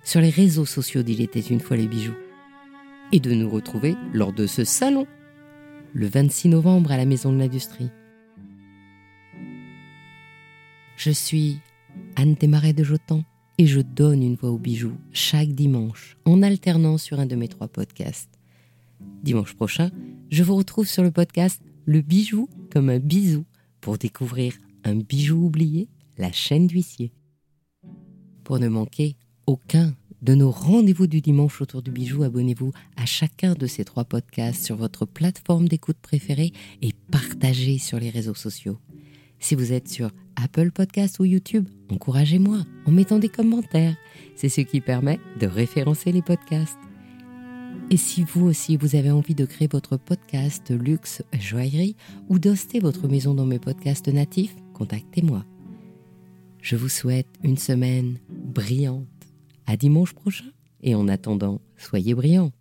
sur 0.02 0.20
les 0.20 0.30
réseaux 0.30 0.64
sociaux 0.64 1.04
d'Il 1.04 1.20
était 1.20 1.38
une 1.40 1.60
fois 1.60 1.76
les 1.76 1.86
bijoux. 1.86 2.16
Et 3.12 3.20
de 3.20 3.32
nous 3.32 3.48
retrouver 3.48 3.94
lors 4.12 4.32
de 4.32 4.48
ce 4.48 4.64
salon, 4.64 5.06
le 5.92 6.08
26 6.08 6.48
novembre 6.48 6.90
à 6.90 6.96
la 6.96 7.04
Maison 7.04 7.32
de 7.32 7.38
l'Industrie. 7.38 7.90
Je 10.96 11.10
suis 11.10 11.60
Anne 12.16 12.34
Desmarais 12.34 12.72
de 12.72 12.82
Jotan 12.82 13.22
et 13.58 13.66
je 13.66 13.80
donne 13.80 14.24
une 14.24 14.34
voix 14.34 14.50
aux 14.50 14.58
bijoux 14.58 14.96
chaque 15.12 15.52
dimanche 15.52 16.16
en 16.24 16.42
alternant 16.42 16.98
sur 16.98 17.20
un 17.20 17.26
de 17.26 17.36
mes 17.36 17.48
trois 17.48 17.68
podcasts. 17.68 18.31
Dimanche 19.22 19.54
prochain, 19.54 19.90
je 20.30 20.42
vous 20.42 20.56
retrouve 20.56 20.86
sur 20.86 21.02
le 21.02 21.10
podcast 21.10 21.62
Le 21.84 22.00
bijou 22.00 22.48
comme 22.70 22.88
un 22.88 22.98
bisou 22.98 23.44
pour 23.80 23.98
découvrir 23.98 24.54
un 24.84 24.96
bijou 24.96 25.46
oublié, 25.46 25.88
la 26.18 26.32
chaîne 26.32 26.66
d'huissier. 26.66 27.12
Pour 28.44 28.58
ne 28.58 28.68
manquer 28.68 29.16
aucun 29.46 29.94
de 30.22 30.34
nos 30.34 30.50
rendez-vous 30.50 31.08
du 31.08 31.20
dimanche 31.20 31.60
autour 31.60 31.82
du 31.82 31.90
bijou, 31.90 32.22
abonnez-vous 32.22 32.72
à 32.96 33.06
chacun 33.06 33.54
de 33.54 33.66
ces 33.66 33.84
trois 33.84 34.04
podcasts 34.04 34.64
sur 34.64 34.76
votre 34.76 35.04
plateforme 35.04 35.68
d'écoute 35.68 35.98
préférée 36.00 36.52
et 36.80 36.92
partagez 37.10 37.78
sur 37.78 37.98
les 37.98 38.10
réseaux 38.10 38.34
sociaux. 38.34 38.78
Si 39.40 39.56
vous 39.56 39.72
êtes 39.72 39.88
sur 39.88 40.12
Apple 40.36 40.70
Podcast 40.70 41.18
ou 41.18 41.24
YouTube, 41.24 41.68
encouragez-moi 41.90 42.58
en 42.86 42.92
mettant 42.92 43.18
des 43.18 43.28
commentaires. 43.28 43.96
C'est 44.36 44.48
ce 44.48 44.60
qui 44.60 44.80
permet 44.80 45.18
de 45.40 45.48
référencer 45.48 46.12
les 46.12 46.22
podcasts. 46.22 46.78
Et 47.90 47.96
si 47.96 48.24
vous 48.24 48.46
aussi 48.46 48.76
vous 48.76 48.96
avez 48.96 49.10
envie 49.10 49.34
de 49.34 49.44
créer 49.44 49.68
votre 49.70 49.96
podcast 49.96 50.70
luxe 50.70 51.22
joaillerie 51.38 51.96
ou 52.28 52.38
d'hoster 52.38 52.80
votre 52.80 53.08
maison 53.08 53.34
dans 53.34 53.46
mes 53.46 53.58
podcasts 53.58 54.08
natifs, 54.08 54.56
contactez-moi. 54.72 55.44
Je 56.60 56.76
vous 56.76 56.88
souhaite 56.88 57.28
une 57.42 57.58
semaine 57.58 58.18
brillante. 58.28 59.08
À 59.66 59.76
dimanche 59.76 60.14
prochain 60.14 60.50
et 60.82 60.94
en 60.94 61.08
attendant, 61.08 61.60
soyez 61.76 62.14
brillante. 62.14 62.54